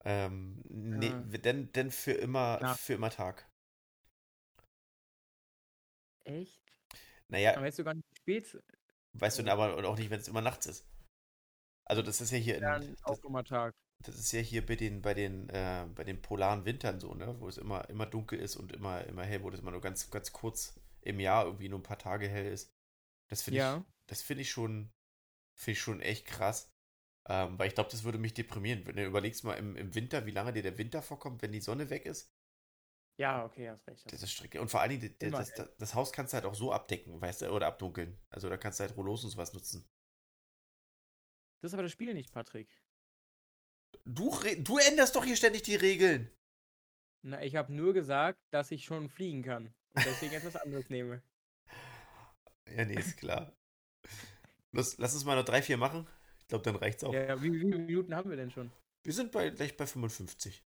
[0.06, 1.20] Ähm, nee, ja.
[1.20, 2.74] denn, denn für immer, ja.
[2.76, 3.50] für immer Tag.
[6.26, 6.62] Echt?
[7.28, 7.54] Naja.
[7.56, 8.64] Aber weißt du gar nicht, wie spät
[9.14, 10.88] Weißt du aber auch nicht, wenn es immer nachts ist.
[11.86, 13.74] Also das ist ja hier in, in auch immer Tag.
[14.06, 17.36] Das ist ja hier bei den, bei den, äh, bei den polaren Wintern so, ne?
[17.40, 20.10] Wo es immer, immer dunkel ist und immer, immer hell, wo das immer nur ganz,
[20.12, 22.72] ganz kurz im Jahr irgendwie nur ein paar Tage hell ist.
[23.30, 23.78] Das finde ja.
[23.78, 24.92] ich, das finde ich schon,
[25.60, 26.72] finde ich schon echt krass.
[27.28, 28.86] Ähm, weil ich glaube, das würde mich deprimieren.
[28.88, 31.62] Wenn du überlegst mal im, im Winter, wie lange dir der Winter vorkommt, wenn die
[31.62, 32.34] Sonne weg ist.
[33.20, 34.12] Ja, okay, hast recht.
[34.12, 34.62] Das ist schrecklich.
[34.62, 37.42] Und vor allen Dingen, das, das, das, Haus kannst du halt auch so abdecken, weißt
[37.42, 38.18] du, oder abdunkeln.
[38.30, 39.88] Also da kannst du halt Rollos und sowas nutzen.
[41.62, 42.82] Das ist aber das Spiel nicht, Patrick.
[44.06, 46.32] Du, du änderst doch hier ständig die Regeln.
[47.22, 49.66] Na, ich habe nur gesagt, dass ich schon fliegen kann.
[49.94, 51.22] Und deswegen etwas anderes nehme.
[52.74, 53.54] Ja, nee, ist klar.
[54.72, 56.08] Los, lass uns mal noch drei, vier machen.
[56.40, 57.14] Ich glaube, dann reicht's auch.
[57.14, 58.72] Ja, wie, wie viele Minuten haben wir denn schon?
[59.04, 60.64] Wir sind bei, gleich bei 55.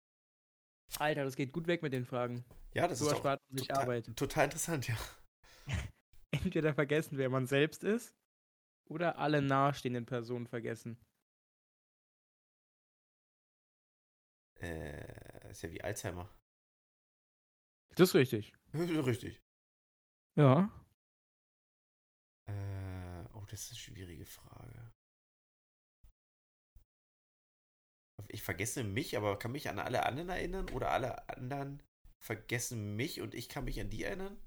[0.99, 2.43] Alter, das geht gut weg mit den Fragen.
[2.74, 3.39] Ja, das so ist auch total,
[3.70, 4.16] Arbeit.
[4.16, 4.97] total interessant, ja.
[6.32, 8.16] Entweder vergessen, wer man selbst ist,
[8.86, 10.97] oder alle nahestehenden Personen vergessen.
[14.60, 16.30] Äh, ist ja wie Alzheimer.
[17.95, 18.54] Das ist richtig.
[18.74, 19.41] richtig.
[20.36, 20.72] Ja.
[23.54, 24.91] Das ist eine schwierige Frage.
[28.30, 31.84] Ich vergesse mich, aber kann mich an alle anderen erinnern oder alle anderen
[32.20, 34.41] vergessen mich und ich kann mich an die erinnern?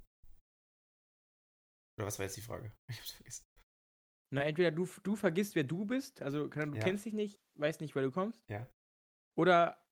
[1.96, 2.72] Oder was war jetzt die Frage?
[2.88, 3.46] Ich hab's vergessen.
[4.32, 6.82] Na, entweder du, du vergisst, wer du bist, also du ja.
[6.82, 8.42] kennst dich nicht, weißt nicht, wer du kommst.
[8.48, 8.68] Ja.
[9.38, 9.86] Oder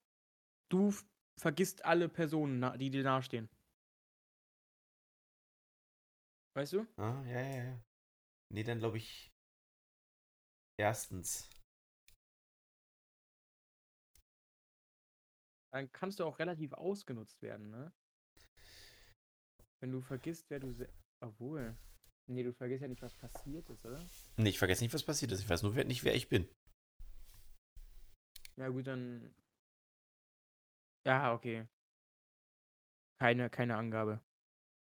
[0.69, 0.93] du
[1.39, 3.47] vergisst alle Personen, die dir nahestehen.
[6.53, 6.85] Weißt du?
[6.97, 7.84] Ah, ja, ja, ja.
[8.55, 9.33] Nee, dann glaube ich.
[10.79, 11.49] Erstens.
[15.73, 17.91] Dann kannst du auch relativ ausgenutzt werden, ne?
[19.81, 20.73] Wenn du vergisst, wer du.
[21.19, 21.75] Obwohl.
[22.27, 24.01] Nee, du vergisst ja nicht, was passiert ist, oder?
[24.37, 25.41] Nee, ich vergesse nicht, was passiert ist.
[25.41, 26.49] Ich weiß nur nicht, wer ich bin.
[28.55, 29.35] Ja, gut, dann.
[31.05, 31.67] Ja, okay.
[33.19, 34.23] Keine, keine Angabe.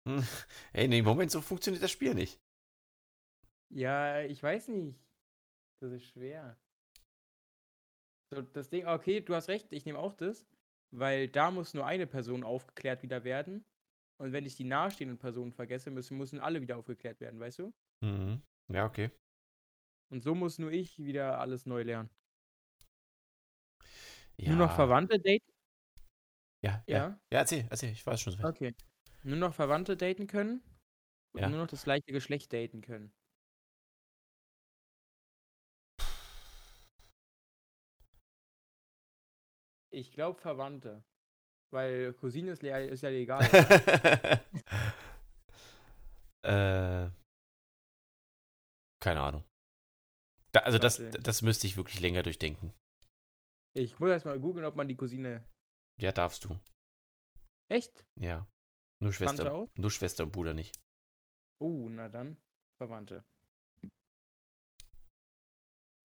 [0.74, 2.38] Ey, nee, Moment, so funktioniert das Spiel nicht.
[3.74, 4.99] Ja, ich weiß nicht.
[5.82, 6.57] Das ist schwer.
[8.34, 10.45] So, das Ding, okay, du hast recht, ich nehme auch das,
[10.91, 13.65] weil da muss nur eine Person aufgeklärt wieder werden
[14.17, 17.74] und wenn ich die nahestehenden Personen vergesse, müssen, müssen alle wieder aufgeklärt werden, weißt du?
[18.01, 18.41] Mhm.
[18.69, 19.11] Ja, okay.
[20.11, 22.11] Und so muss nur ich wieder alles neu lernen.
[24.38, 24.51] Ja.
[24.51, 25.51] Nur noch Verwandte daten?
[26.63, 26.97] Ja, ja.
[26.97, 28.36] Ja, ja erzähl, erzähl, ich weiß schon.
[28.43, 28.76] Okay.
[29.24, 30.61] Nur noch Verwandte daten können
[31.34, 31.49] Und Ja.
[31.49, 33.13] nur noch das gleiche Geschlecht daten können.
[39.93, 41.03] Ich glaube Verwandte.
[41.71, 43.43] Weil Cousine ist, ist ja legal.
[46.43, 47.09] äh,
[49.01, 49.43] keine Ahnung.
[50.51, 52.73] Da, also das, das müsste ich wirklich länger durchdenken.
[53.73, 55.47] ich muss erst mal googeln, ob man die Cousine.
[55.99, 56.59] Ja, darfst du.
[57.69, 58.05] Echt?
[58.19, 58.45] Ja.
[59.01, 60.77] Nur Schwester, nur Schwester und Bruder nicht.
[61.59, 62.37] Oh, na dann.
[62.77, 63.23] Verwandte.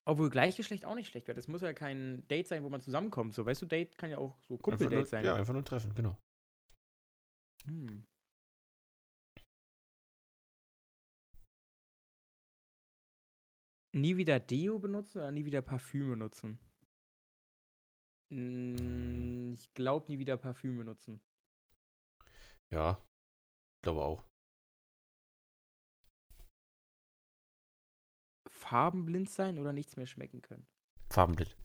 [0.09, 1.35] Obwohl Gleichgeschlecht auch nicht schlecht wäre.
[1.35, 3.35] Das muss ja kein Date sein, wo man zusammenkommt.
[3.35, 4.57] So, weißt du, Date kann ja auch so
[4.99, 5.25] nur, sein.
[5.25, 6.17] ja, einfach nur treffen, genau.
[7.67, 8.07] Hm.
[13.93, 16.61] Nie wieder Deo benutzen oder nie wieder Parfüm benutzen?
[18.31, 21.21] Mm, Ich glaube, nie wieder Parfüm benutzen.
[22.71, 23.01] Ja,
[23.83, 24.25] glaube auch.
[28.67, 30.67] Farbenblind sein oder nichts mehr schmecken können?
[31.11, 31.57] Farbenblind.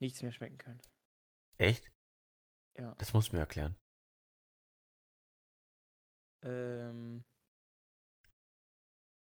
[0.00, 0.80] Nichts mehr schmecken können.
[1.58, 1.90] Echt?
[2.78, 2.94] Ja.
[2.98, 3.74] Das musst du mir erklären.
[6.42, 7.24] Ähm,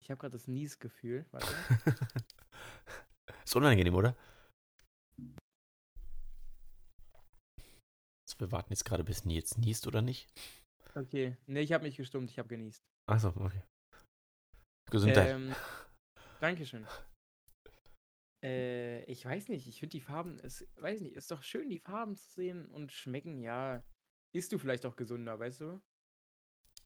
[0.01, 1.25] ich habe gerade das Nies-Gefühl.
[3.43, 4.15] Ist unangenehm, oder?
[8.25, 10.31] Also wir warten jetzt gerade, bis Nils niest oder nicht.
[10.95, 11.35] Okay.
[11.47, 12.81] Nee, ich habe nicht gestummt, ich habe genießt.
[13.07, 13.61] Achso, okay.
[14.89, 15.29] Gesundheit.
[15.29, 15.55] Ähm,
[16.39, 16.87] Dankeschön.
[18.43, 21.79] Äh, ich weiß nicht, ich finde die Farben, es weiß nicht, ist doch schön, die
[21.79, 23.83] Farben zu sehen und schmecken, ja.
[24.33, 25.81] Isst du vielleicht auch gesünder, weißt du?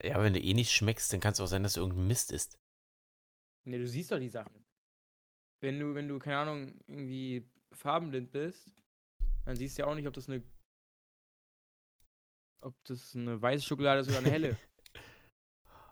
[0.03, 2.31] ja, wenn du eh nicht schmeckst, dann kann es auch sein, dass du irgendein Mist
[2.31, 2.59] isst.
[3.65, 4.65] Ne, du siehst doch die Sachen.
[5.61, 8.71] Wenn du, wenn du, keine Ahnung, irgendwie farbenblind bist,
[9.45, 10.43] dann siehst du ja auch nicht, ob das eine
[12.61, 14.57] ob das eine weiße Schokolade ist oder eine helle.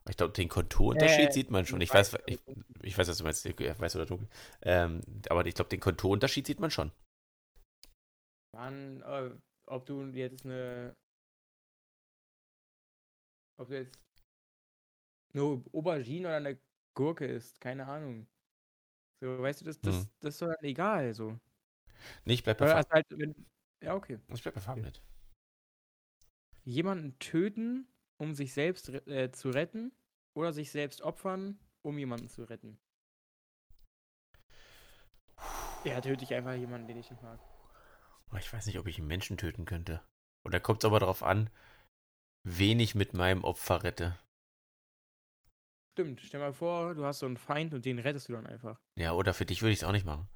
[0.10, 1.80] Ich glaube, den Konturunterschied Äh, sieht man schon.
[1.82, 2.39] Ich weiß ich,
[2.82, 4.28] ich weiß, was du meinst, weiß oder dunkel.
[4.62, 6.91] Ähm, aber ich glaube, den Konturunterschied sieht man schon.
[8.54, 9.32] Mann, äh,
[9.68, 10.95] ob du jetzt eine.
[13.58, 13.99] Ob du jetzt
[15.34, 15.43] eine
[15.74, 16.60] Aubergine oder eine
[16.95, 18.28] Gurke isst, keine Ahnung.
[19.22, 20.10] So, weißt du, das, das, Mhm.
[20.22, 21.39] das ist doch egal, so.
[22.26, 23.08] Nee, ich bleib bei, Oder Farb, hast halt,
[23.84, 24.20] ja, okay.
[24.34, 25.01] ich bleib bei Farbenblind.
[26.66, 27.88] Jemanden töten,
[28.18, 29.91] um sich selbst äh, zu retten,
[30.36, 32.80] oder sich selbst opfern, um jemanden zu retten.
[35.84, 37.39] Ja, töte ich einfach jemanden, den ich nicht mag.
[38.39, 40.01] Ich weiß nicht, ob ich einen Menschen töten könnte.
[40.45, 41.51] Oder kommt es aber darauf an,
[42.43, 44.18] wen ich mit meinem Opfer rette.
[45.93, 48.80] Stimmt, stell mal vor, du hast so einen Feind und den rettest du dann einfach.
[48.97, 50.28] Ja, oder für dich würde ich es auch nicht machen.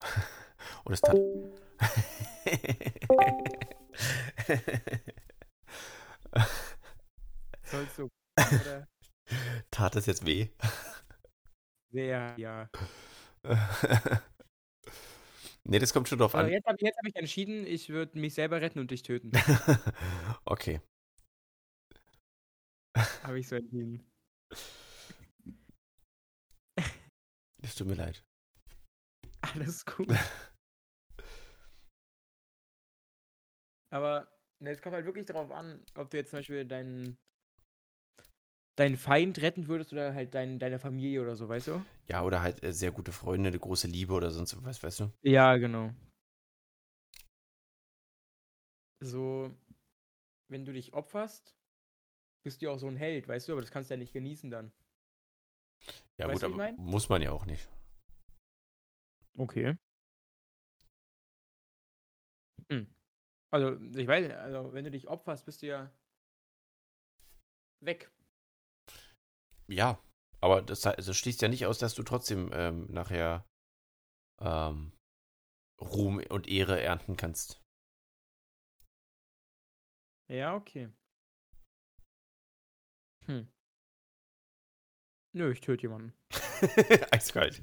[0.84, 1.16] Und es tat.
[7.64, 8.08] Sollst du.
[8.38, 8.86] Oder?
[9.70, 10.48] tat es jetzt weh?
[11.92, 12.68] Sehr, ja.
[15.64, 16.52] nee, das kommt schon drauf Also an.
[16.52, 19.32] jetzt habe hab ich entschieden, ich würde mich selber retten und dich töten.
[20.44, 20.80] okay.
[23.22, 24.04] habe ich so entschieden.
[27.62, 28.24] Es tut mir leid.
[29.40, 30.08] Alles gut.
[33.92, 34.26] Aber
[34.58, 37.18] ne, es kommt halt wirklich darauf an, ob du jetzt zum Beispiel deinen
[38.76, 41.84] deinen Feind retten würdest oder halt dein, deine Familie oder so, weißt du?
[42.08, 45.12] Ja, oder halt äh, sehr gute Freunde, eine große Liebe oder sonst was, weißt du?
[45.22, 45.90] Ja, genau.
[49.00, 49.54] So,
[50.48, 51.54] wenn du dich opferst,
[52.44, 54.50] bist du auch so ein Held, weißt du, aber das kannst du ja nicht genießen
[54.50, 54.72] dann.
[56.16, 56.76] Ja, Weißt gut, aber mein?
[56.76, 57.68] muss man ja auch nicht.
[59.38, 59.76] Okay.
[62.70, 62.86] Hm.
[63.52, 65.90] Also, ich weiß nicht, also wenn du dich opferst, bist du ja
[67.80, 68.10] weg.
[69.68, 70.02] Ja,
[70.40, 73.44] aber das, das schließt ja nicht aus, dass du trotzdem ähm, nachher
[74.40, 74.92] ähm,
[75.80, 77.60] Ruhm und Ehre ernten kannst.
[80.28, 80.88] Ja, okay.
[83.26, 83.48] Hm.
[85.34, 86.14] Nö, ich töte jemanden.
[87.10, 87.60] Eiskalt.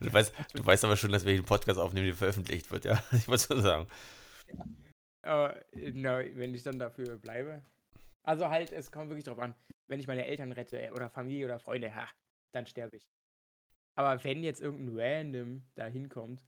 [0.00, 3.02] Du, weißt, du weißt aber schon, dass wir den Podcast aufnehmen, der veröffentlicht wird, ja?
[3.12, 3.88] Ich muss so sagen.
[5.22, 7.62] Äh, na, wenn ich dann dafür bleibe.
[8.24, 9.54] Also halt, es kommt wirklich drauf an.
[9.88, 12.08] Wenn ich meine Eltern rette äh, oder Familie oder Freunde, ha,
[12.52, 13.08] dann sterbe ich.
[13.94, 16.42] Aber wenn jetzt irgendein Random da hinkommt,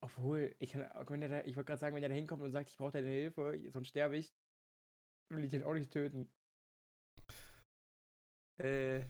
[0.00, 3.08] obwohl, ich ich wollte gerade sagen, wenn der da hinkommt und sagt, ich brauche deine
[3.08, 4.34] Hilfe, sonst sterbe ich,
[5.30, 6.30] will ich den auch nicht töten.
[8.58, 9.04] Äh.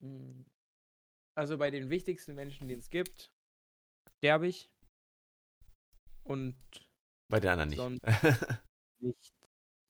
[0.00, 0.44] hm.
[1.34, 3.31] Also bei den wichtigsten Menschen, die es gibt,
[4.22, 4.70] sterbe ich.
[6.22, 6.54] Und
[7.28, 7.82] Bei den anderen nicht.
[9.02, 9.34] Nicht.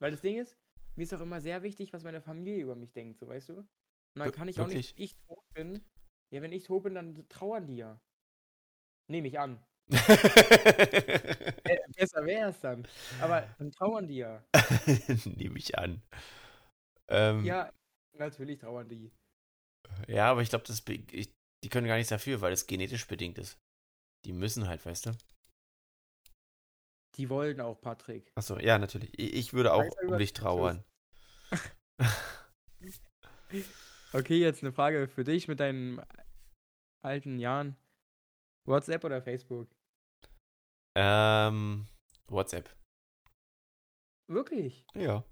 [0.01, 0.57] Weil das Ding ist,
[0.97, 3.59] mir ist auch immer sehr wichtig, was meine Familie über mich denkt, so weißt du?
[3.59, 3.69] Und
[4.17, 4.99] dann kann ich auch nicht, wirklich?
[4.99, 5.85] ich tot bin.
[6.33, 8.01] Ja, wenn ich tot bin, dann trauern die ja.
[9.11, 9.63] Nehme ich an.
[9.91, 10.09] Besser
[12.25, 12.89] wäre es dann.
[13.21, 14.43] Aber dann trauern die ja.
[15.27, 16.01] Nehme ich an.
[17.09, 17.71] Ähm, ja.
[18.15, 19.13] Ja, natürlich trauern die.
[20.19, 23.59] aber ich glaube, die können gar nichts dafür, weil es genetisch bedingt ist.
[24.25, 25.13] Die müssen halt, weißt du?
[27.17, 28.31] Die wollen auch, Patrick.
[28.35, 29.19] Achso, ja, natürlich.
[29.19, 30.85] Ich, würde auch um dich trauern.
[34.15, 36.03] Okay, jetzt eine Frage für dich mit deinen
[37.03, 37.77] alten Jahren.
[38.67, 39.69] WhatsApp oder Facebook?
[40.97, 41.87] Ähm,
[42.29, 42.69] WhatsApp.
[44.31, 44.85] Wirklich?
[44.95, 45.25] Ja.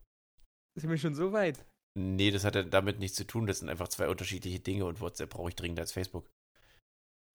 [0.79, 1.67] Sind wir schon so weit?
[1.99, 3.47] Nee, das hat ja damit nichts zu tun.
[3.47, 6.31] Das sind einfach zwei unterschiedliche Dinge und WhatsApp brauche ich dringender als Facebook.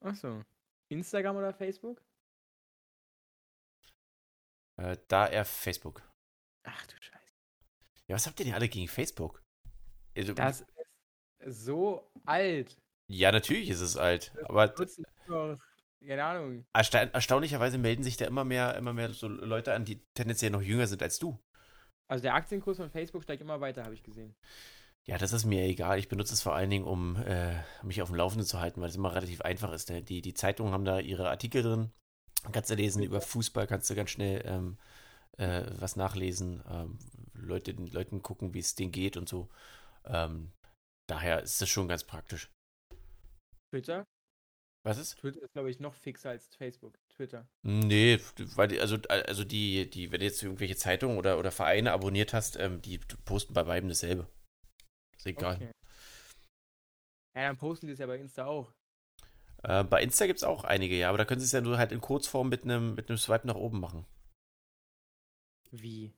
[0.04, 0.42] Achso.
[0.90, 2.02] Instagram oder Facebook?
[4.78, 6.02] Äh, da eher Facebook.
[6.64, 7.34] Ach du Scheiße.
[8.08, 9.42] Ja, was habt ihr denn alle gegen Facebook?
[10.16, 10.66] Also, Das
[11.40, 12.78] ist so alt.
[13.08, 14.34] ja, natürlich ist es alt.
[14.46, 15.60] Aber Nutzen doch,
[16.06, 16.66] keine Ahnung.
[16.74, 20.62] ersta erstaunlicherweise melden sich da immer mehr, immer mehr so Leute an, die tendenziell noch
[20.62, 21.40] jünger sind als du.
[22.08, 24.36] Also der Aktienkurs von Facebook steigt immer weiter, habe ich gesehen.
[25.08, 26.00] Ja, das ist mir egal.
[26.00, 28.90] Ich benutze es vor allen Dingen, um äh, mich auf dem Laufenden zu halten, weil
[28.90, 29.90] es immer relativ einfach ist.
[29.92, 30.02] Ne?
[30.02, 31.92] Die, die Zeitungen haben da ihre Artikel drin.
[32.52, 34.78] Kannst du lesen über Fußball, kannst du ganz schnell ähm,
[35.38, 36.98] äh, was nachlesen, ähm,
[37.34, 39.50] Leute, den Leuten gucken, wie es denen geht und so.
[40.06, 40.52] Ähm,
[41.08, 42.50] daher ist das schon ganz praktisch.
[43.72, 44.06] Twitter?
[44.84, 45.18] Was ist?
[45.18, 47.00] Twitter ist, glaube ich, noch fixer als Facebook.
[47.10, 47.48] Twitter.
[47.64, 48.20] Nee,
[48.56, 52.34] weil die, also, also die, die, wenn du jetzt irgendwelche Zeitungen oder, oder Vereine abonniert
[52.34, 54.28] hast, ähm, die posten bei beiden dasselbe.
[55.26, 55.56] Ist egal.
[55.56, 55.72] Okay.
[57.36, 58.72] Ja, dann posten die es ja bei Insta auch.
[59.64, 61.78] Äh, bei Insta gibt es auch einige, ja, aber da können sie es ja nur
[61.78, 64.06] halt in Kurzform mit einem mit einem Swipe nach oben machen.
[65.72, 66.14] Wie?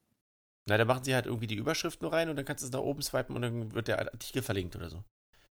[0.68, 2.74] Na, da machen sie halt irgendwie die Überschrift nur rein und dann kannst du es
[2.74, 5.04] nach oben swipen und dann wird der Artikel verlinkt oder so.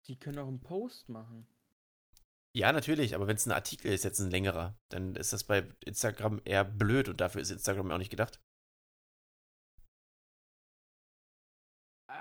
[0.06, 1.46] Die können auch einen Post machen.
[2.52, 5.66] Ja, natürlich, aber wenn es ein Artikel ist, jetzt ein längerer, dann ist das bei
[5.84, 8.40] Instagram eher blöd und dafür ist Instagram auch nicht gedacht.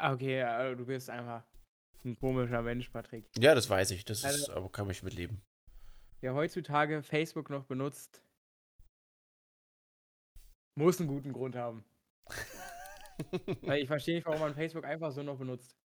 [0.01, 1.43] Okay, also du bist einfach
[2.05, 3.25] ein komischer Mensch, Patrick.
[3.37, 5.41] Ja, das weiß ich, das ist, Also- aber kann ich mitleben.
[6.21, 8.23] Wer heutzutage Facebook noch benutzt,
[10.75, 11.83] muss einen guten Grund haben.
[13.61, 15.75] Weil ich verstehe nicht, warum man Facebook einfach so noch benutzt.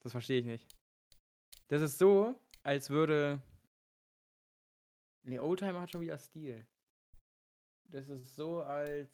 [0.00, 0.66] Das verstehe ich nicht.
[1.68, 3.40] Das ist so, als würde.
[5.24, 6.64] Ne, Oldtimer hat schon wieder Stil.
[7.88, 9.10] Das ist so, als.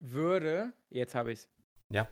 [0.00, 0.72] Würde.
[0.90, 1.48] Jetzt habe ich's.
[1.90, 2.08] Ja.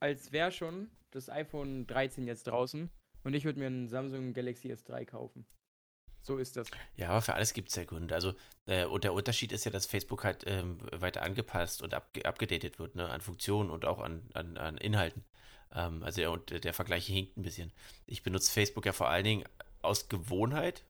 [0.00, 2.90] Als wäre schon das iPhone 13 jetzt draußen
[3.24, 5.46] und ich würde mir einen Samsung Galaxy S3 kaufen.
[6.22, 6.68] So ist das.
[6.96, 8.14] Ja, aber für alles gibt es ja Gründe.
[8.14, 8.34] Also,
[8.66, 12.78] äh, und der Unterschied ist ja, dass Facebook halt ähm, weiter angepasst und abge abgedatet
[12.78, 15.24] wird, ne, an Funktionen und auch an, an, an Inhalten.
[15.72, 17.72] Ähm, also, der, und der Vergleich hinkt ein bisschen.
[18.06, 19.44] Ich benutze Facebook ja vor allen Dingen
[19.80, 20.84] aus Gewohnheit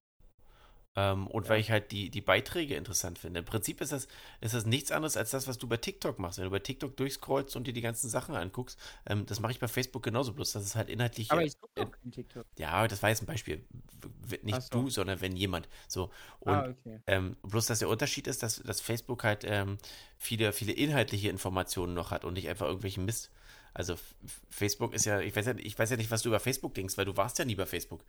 [0.96, 1.50] ähm, und Ja.
[1.50, 3.40] weil ich halt die, die Beiträge interessant finde.
[3.40, 4.08] Im Prinzip ist das,
[4.40, 6.38] ist das nichts anderes als das, was du bei TikTok machst.
[6.38, 9.60] Wenn du bei TikTok durchscrollst und dir die ganzen Sachen anguckst, ähm, das mache ich
[9.60, 11.30] bei Facebook genauso, bloß dass es halt inhaltlich.
[11.30, 12.46] Aber ich gucke doch kein TikTok.
[12.58, 13.64] ja, das war jetzt ein Beispiel.
[14.42, 14.68] Nicht so.
[14.82, 15.68] du, sondern wenn jemand.
[15.86, 16.10] So.
[16.40, 17.00] Und ah, okay.
[17.06, 19.78] ähm, bloß, dass der Unterschied ist, dass, dass Facebook halt ähm,
[20.18, 23.30] viele, viele inhaltliche Informationen noch hat und nicht einfach irgendwelchen Mist.
[23.74, 23.94] Also
[24.50, 26.96] Facebook ist ja, ich weiß ja, ich weiß ja nicht, was du über Facebook denkst,
[26.96, 28.04] weil du warst ja nie bei Facebook.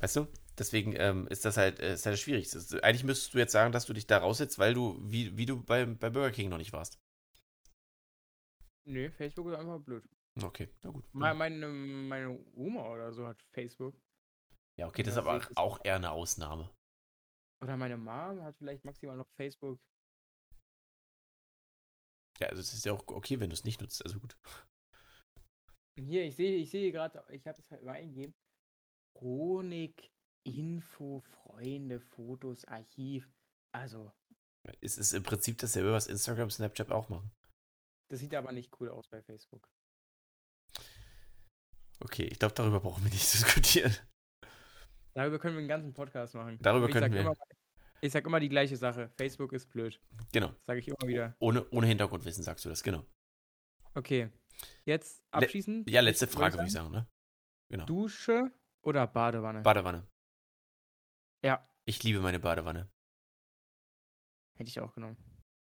[0.00, 0.26] Weißt du?
[0.58, 2.50] Deswegen ähm, ist das halt, äh, ist halt schwierig.
[2.50, 5.36] Das ist, eigentlich müsstest du jetzt sagen, dass du dich da raussetzt, weil du, wie,
[5.36, 6.98] wie du bei, bei Burger King noch nicht warst.
[8.86, 10.04] Nö, Facebook ist einfach blöd.
[10.42, 11.04] Okay, na gut.
[11.12, 13.94] Me- Meine, meine Oma oder so hat Facebook.
[14.78, 16.70] Ja, okay, das ist aber auch eher eine Ausnahme.
[17.60, 19.80] Oder meine Mom hat vielleicht maximal noch Facebook.
[22.40, 24.04] Ja, also es ist ja auch okay, wenn du es nicht nutzt.
[24.04, 24.36] Also gut.
[25.98, 28.32] Hier, ich sehe, ich sehe gerade, ich habe es halt mal eingegeben.
[29.18, 30.12] Chronik,
[30.44, 33.28] Info, Freunde, Fotos, Archiv.
[33.72, 34.12] Also,
[34.80, 37.30] Es ist im Prinzip dasselbe, was Instagram, Snapchat auch machen.
[38.10, 39.68] das sieht aber nicht cool aus bei Facebook.
[42.00, 43.92] Okay, ich glaube, darüber brauchen wir nicht diskutieren.
[45.14, 46.58] Darüber können wir einen ganzen Podcast machen.
[46.62, 47.36] Darüber sag wir- Immer,
[48.00, 49.10] ich sag immer die gleiche Sache.
[49.16, 50.00] Facebook ist blöd.
[50.32, 50.54] Genau.
[50.66, 51.34] Sage ich immer wieder.
[51.40, 53.04] Ohne, ohne Hintergrundwissen sagst du das, genau.
[53.94, 54.30] Okay.
[54.84, 55.90] Jetzt abschließend.
[55.90, 57.08] Ja, letzte Frage, würde ich sagen, ne?
[57.68, 57.84] Genau.
[57.86, 58.52] Dusche
[58.88, 59.60] oder Badewanne?
[59.62, 60.06] Badewanne.
[61.44, 62.88] ja, Ich liebe meine Badewanne.
[64.56, 65.16] hätte ich auch genommen.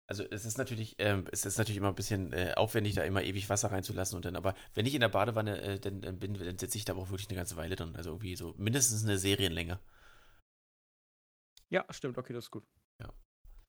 [0.07, 3.23] Also es ist natürlich, ähm, es ist natürlich immer ein bisschen äh, aufwendig, da immer
[3.23, 6.33] ewig Wasser reinzulassen und dann, aber wenn ich in der Badewanne äh, dann, dann bin,
[6.33, 7.95] dann sitze ich da auch wirklich eine ganze Weile drin.
[7.95, 9.79] Also irgendwie so mindestens eine Serienlänge.
[11.69, 12.67] Ja, stimmt, okay, das ist gut.
[12.99, 13.13] Ja.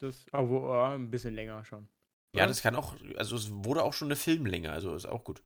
[0.00, 1.88] Das, aber ein bisschen länger schon.
[2.34, 5.44] Ja, das kann auch, also es wurde auch schon eine Filmlänge, also ist auch gut.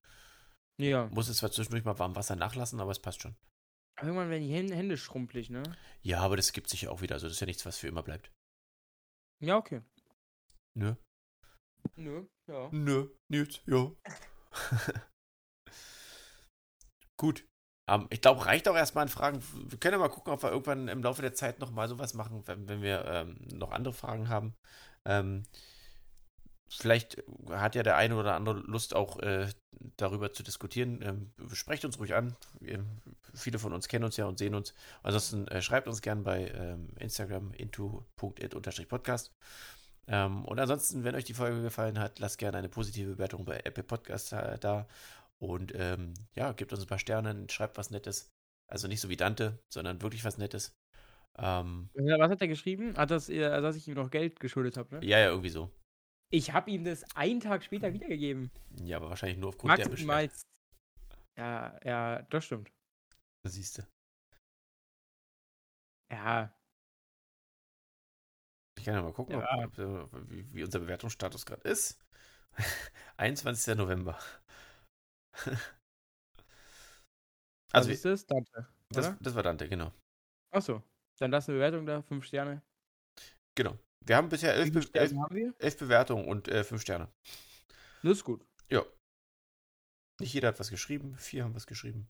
[0.79, 1.09] Ja.
[1.09, 3.37] Muss es zwar zwischendurch mal warm Wasser nachlassen, aber es passt schon.
[4.01, 5.63] Irgendwann werden die Hände schrumpelig, ne?
[6.03, 7.15] Ja, aber das gibt sich ja auch wieder.
[7.15, 8.31] Also das ist ja nichts, was für immer bleibt.
[9.41, 9.83] Ja, okay.
[10.75, 10.95] Nö.
[11.95, 12.69] Nö, ja.
[12.73, 13.91] Nö, nicht, ja.
[17.17, 17.47] Gut.
[17.89, 19.43] Um, ich glaube, reicht auch erstmal an Fragen.
[19.71, 22.43] Wir können ja mal gucken, ob wir irgendwann im Laufe der Zeit nochmal sowas machen,
[22.47, 24.57] wenn, wenn wir ähm, noch andere Fragen haben.
[25.05, 25.45] Ähm,
[26.69, 29.49] vielleicht hat ja der eine oder andere Lust auch äh,
[29.97, 31.01] darüber zu diskutieren.
[31.03, 32.37] Ähm, sprecht uns ruhig an.
[32.61, 32.85] Wir,
[33.35, 34.75] viele von uns kennen uns ja und sehen uns.
[35.03, 39.33] Ansonsten äh, schreibt uns gern bei ähm, Instagram into.it-podcast.
[40.09, 43.61] Ähm, und ansonsten, wenn euch die Folge gefallen hat, lasst gerne eine positive Bewertung bei
[43.65, 44.87] Apple Podcasts äh, da.
[45.39, 48.33] Und ähm, ja, gebt uns ein paar Sterne, schreibt was Nettes.
[48.69, 50.75] Also nicht so wie Dante, sondern wirklich was Nettes.
[51.39, 52.97] Ähm, Was hat er geschrieben?
[52.97, 55.07] Hat das, äh, dass ich ihm noch Geld geschuldet habe, ne?
[55.07, 55.71] ja, ja, irgendwie so.
[56.31, 58.51] Ich habe ihm das einen Tag später wiedergegeben.
[58.85, 60.07] Ja, aber wahrscheinlich nur aufgrund der Beschwerden.
[60.07, 60.47] Maximal.
[61.37, 62.73] Ja, ja, das stimmt.
[63.45, 63.83] Siehst du.
[66.11, 66.57] Ja,
[68.79, 69.65] Ich kann ja mal gucken, Ja.
[69.65, 71.99] ob, ob, äh, wie, wie unser Bewertungsstatus gerade ist.
[73.17, 73.75] 21.
[73.77, 74.19] November.
[77.73, 79.93] also ist das Dante, das, das war Dante, genau.
[80.53, 80.83] Achso,
[81.19, 82.63] dann lass eine Bewertung da, fünf Sterne.
[83.55, 83.79] Genau.
[84.01, 87.09] Wir haben bisher elf, Be elf, haben elf Bewertungen und äh, fünf Sterne.
[88.03, 88.45] Das ist gut.
[88.71, 88.85] Ja.
[90.21, 92.09] Nicht jeder hat was geschrieben, vier haben was geschrieben.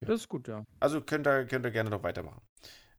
[0.00, 0.08] Ja.
[0.08, 0.64] Das ist gut, ja.
[0.80, 2.40] Also könnt ihr, könnt ihr gerne noch weitermachen.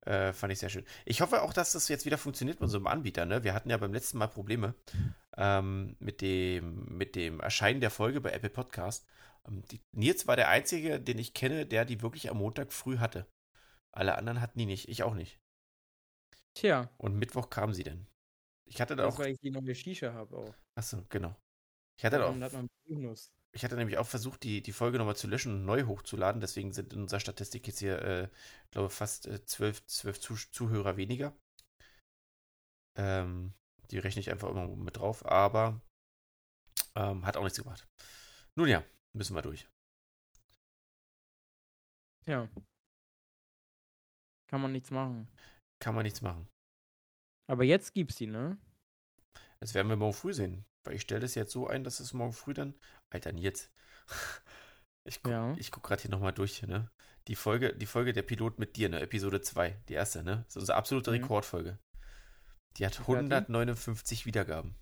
[0.02, 0.86] Äh, fand ich sehr schön.
[1.06, 3.26] Ich hoffe auch, dass das jetzt wieder funktioniert mit unserem Anbieter.
[3.26, 3.44] Ne?
[3.44, 4.76] Wir hatten ja beim letzten Mal Probleme
[5.38, 9.06] ähm, mit, dem, mit dem Erscheinen der Folge bei Apple Podcast.
[9.48, 12.98] Ähm, die, Nils war der Einzige, den ich kenne, der die wirklich am Montag früh
[12.98, 13.28] hatte.
[13.92, 14.88] Alle anderen hatten die nicht.
[14.88, 15.40] Ich auch nicht.
[16.60, 18.06] Tja, Und Mittwoch kam sie denn.
[18.66, 19.18] Ich hatte da auch.
[19.18, 20.54] weil ich die neue Shisha habe auch.
[20.76, 21.34] Achso, genau.
[21.98, 22.36] Ich hatte da auch.
[23.54, 26.42] Ich hatte nämlich auch versucht, die, die Folge nochmal zu löschen und neu hochzuladen.
[26.42, 28.28] Deswegen sind in unserer Statistik jetzt hier, äh,
[28.72, 31.34] glaube fast äh, zwölf, zwölf Zuh Zuhörer weniger.
[32.98, 33.54] Ähm,
[33.90, 35.82] die rechne ich einfach immer mit drauf, aber
[36.96, 37.88] ähm, hat auch nichts gebracht.
[38.56, 38.84] Nun ja,
[39.14, 39.66] müssen wir durch.
[42.26, 42.50] Ja.
[44.48, 45.30] Kann man nichts machen.
[45.80, 46.48] Kann man nichts machen.
[47.48, 48.58] Aber jetzt gibt's die, ne?
[49.60, 50.66] Das werden wir morgen früh sehen.
[50.84, 52.76] Weil ich stelle das jetzt so ein, dass es morgen früh dann.
[53.10, 53.72] Alter, jetzt.
[55.06, 55.56] Ich guck, Ja.
[55.72, 56.92] guck gerade hier nochmal durch, ne?
[57.28, 59.00] Die Folge, die Folge der Pilot mit dir, ne?
[59.00, 60.44] Episode 2, die erste, ne?
[60.46, 61.22] Das ist unsere absolute Mhm.
[61.24, 61.80] Rekordfolge.
[62.78, 63.34] Die hat Wie viel hat die?
[63.34, 64.76] 159 Wiedergaben.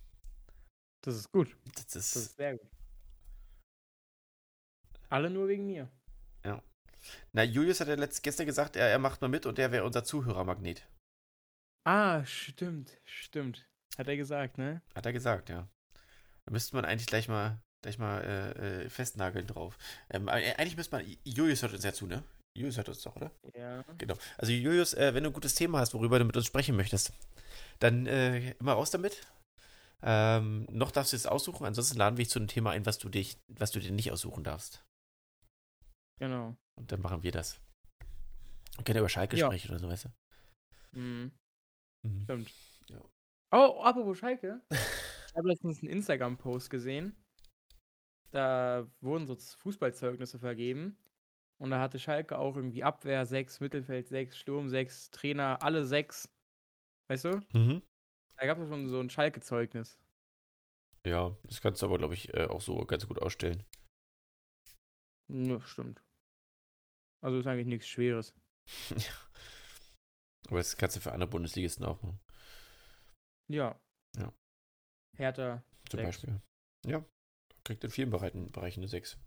[1.01, 1.55] Das ist gut.
[1.75, 2.67] Das ist, Das ist sehr gut.
[5.09, 5.89] Alle nur wegen mir.
[7.33, 9.85] Na, Julius hat ja letzt, gestern gesagt, er, er macht mal mit und er wäre
[9.85, 10.87] unser Zuhörermagnet.
[11.85, 13.65] Ah, stimmt, stimmt.
[13.97, 14.81] Hat er gesagt, ne?
[14.93, 15.67] Hat er gesagt, ja.
[16.45, 19.77] Da müsste man eigentlich gleich mal, gleich mal äh, äh, festnageln drauf.
[20.09, 22.23] Ähm, äh, eigentlich müsste man, Julius hört uns ja zu, ne?
[22.55, 23.31] Julius hört uns doch, oder?
[23.55, 23.83] Ja.
[23.97, 24.15] Genau.
[24.37, 27.13] Also Julius, äh, wenn du ein gutes Thema hast, worüber du mit uns sprechen möchtest,
[27.79, 29.27] dann äh, immer raus damit.
[30.01, 32.97] Ähm, noch darfst du es aussuchen, ansonsten laden wir dich zu einem Thema ein, was
[32.97, 34.83] du dich, was du dir nicht aussuchen darfst.
[36.19, 36.57] Genau.
[36.75, 37.59] Und dann machen wir das.
[38.75, 39.47] Wir können über Schalke Ja.
[39.47, 40.99] sprechen oder so, weißt du?
[40.99, 41.31] Mhm.
[42.03, 42.21] Mhm.
[42.23, 42.53] Stimmt.
[42.89, 43.01] Ja.
[43.51, 44.61] Oh, apropos Schalke.
[44.71, 47.15] ich habe letztens einen Instagram-Post gesehen.
[48.31, 50.97] Da wurden so Fußballzeugnisse vergeben.
[51.59, 56.29] Und da hatte Schalke auch irgendwie Abwehr 6, Mittelfeld 6, Sturm 6, Trainer alle 6.
[57.09, 57.41] Weißt du?
[57.53, 57.81] Mhm.
[58.37, 59.97] Da gab es schon so ein Schalke-Zeugnis.
[61.05, 63.63] Ja, das kannst du aber, glaube ich, äh, auch so ganz gut ausstellen.
[65.29, 66.03] Ja, stimmt.
[67.23, 68.33] Also ist eigentlich nichts Schweres.
[70.47, 72.19] Aber das kannst du für andere Bundesligisten auch machen.
[73.49, 73.79] Ja.
[74.17, 74.33] Ja.
[75.17, 75.63] Hertha.
[75.89, 76.07] Zum Sechs.
[76.07, 76.41] Beispiel.
[76.85, 77.03] Ja.
[77.63, 79.17] Kriegt in vielen Bereichen, Bereichen eine 6.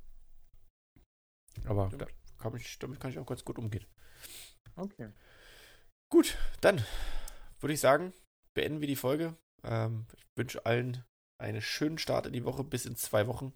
[1.64, 2.06] Aber da
[2.38, 3.86] kann ich, damit kann ich auch ganz gut umgehen.
[4.76, 5.12] Okay.
[6.10, 6.84] Gut, dann
[7.60, 8.12] würde ich sagen,
[8.54, 9.36] beenden wir die Folge.
[9.62, 11.04] Ähm, ich wünsche allen
[11.38, 13.52] einen schönen Start in die Woche bis in zwei Wochen.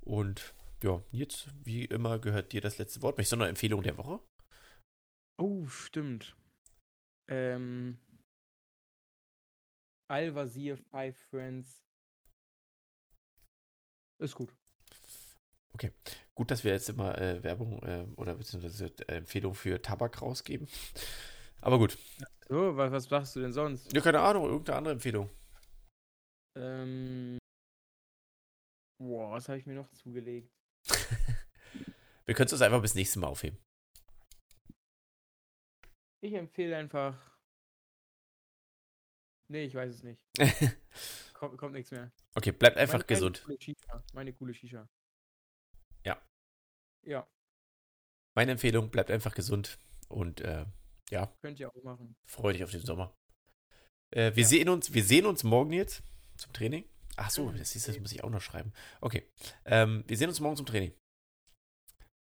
[0.00, 3.16] Und ja, jetzt, wie immer, gehört dir das letzte Wort.
[3.16, 4.20] Möchtest du noch eine Empfehlung der Woche?
[5.38, 6.36] Oh, stimmt.
[7.28, 7.98] Ähm.
[10.10, 11.82] Al-Wazir, Five Friends.
[14.18, 14.52] Ist gut.
[16.40, 20.68] Gut, dass wir jetzt immer äh, Werbung äh, oder beziehungsweise äh, Empfehlung für Tabak rausgeben.
[21.60, 21.98] Aber gut.
[22.48, 23.92] So, was, was machst du denn sonst?
[23.92, 25.28] Ja, keine Ahnung, irgendeine andere Empfehlung.
[26.56, 27.38] Ähm.
[28.98, 30.50] Boah, was habe ich mir noch zugelegt?
[32.30, 33.58] Wir können es uns einfach bis nächstes Mal aufheben.
[36.22, 37.18] Ich empfehle einfach.
[39.50, 40.22] Nee, ich weiß es nicht.
[41.34, 42.12] kommt, kommt nichts mehr.
[42.36, 43.42] Okay, bleibt einfach meine, gesund.
[43.42, 44.04] Meine coole Shisha.
[44.12, 44.88] Meine coole Shisha.
[46.06, 46.24] Ja.
[47.04, 47.26] Ja,
[48.36, 49.76] Meine Empfehlung, bleibt einfach gesund
[50.08, 50.66] und äh,
[51.10, 52.14] ja, könnt ihr auch machen.
[52.28, 53.12] freu dich auf den Sommer.
[54.14, 54.48] Äh, wir Ja.
[54.48, 56.04] sehen uns, wir sehen uns morgen jetzt
[56.36, 56.88] zum Training.
[57.16, 57.56] Ach so, Mhm.
[57.58, 58.72] das, ist, das muss ich auch noch schreiben.
[59.00, 59.28] Okay.
[59.64, 60.94] Ähm, wir sehen uns morgen zum Training.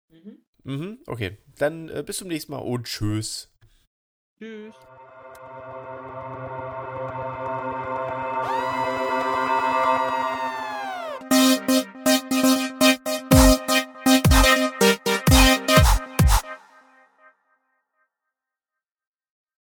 [0.09, 0.45] Mhm.
[0.63, 1.37] Mhm, okay.
[1.57, 3.51] Dann äh, bis zum nächsten Mal und tschüss.
[4.37, 4.75] Tschüss.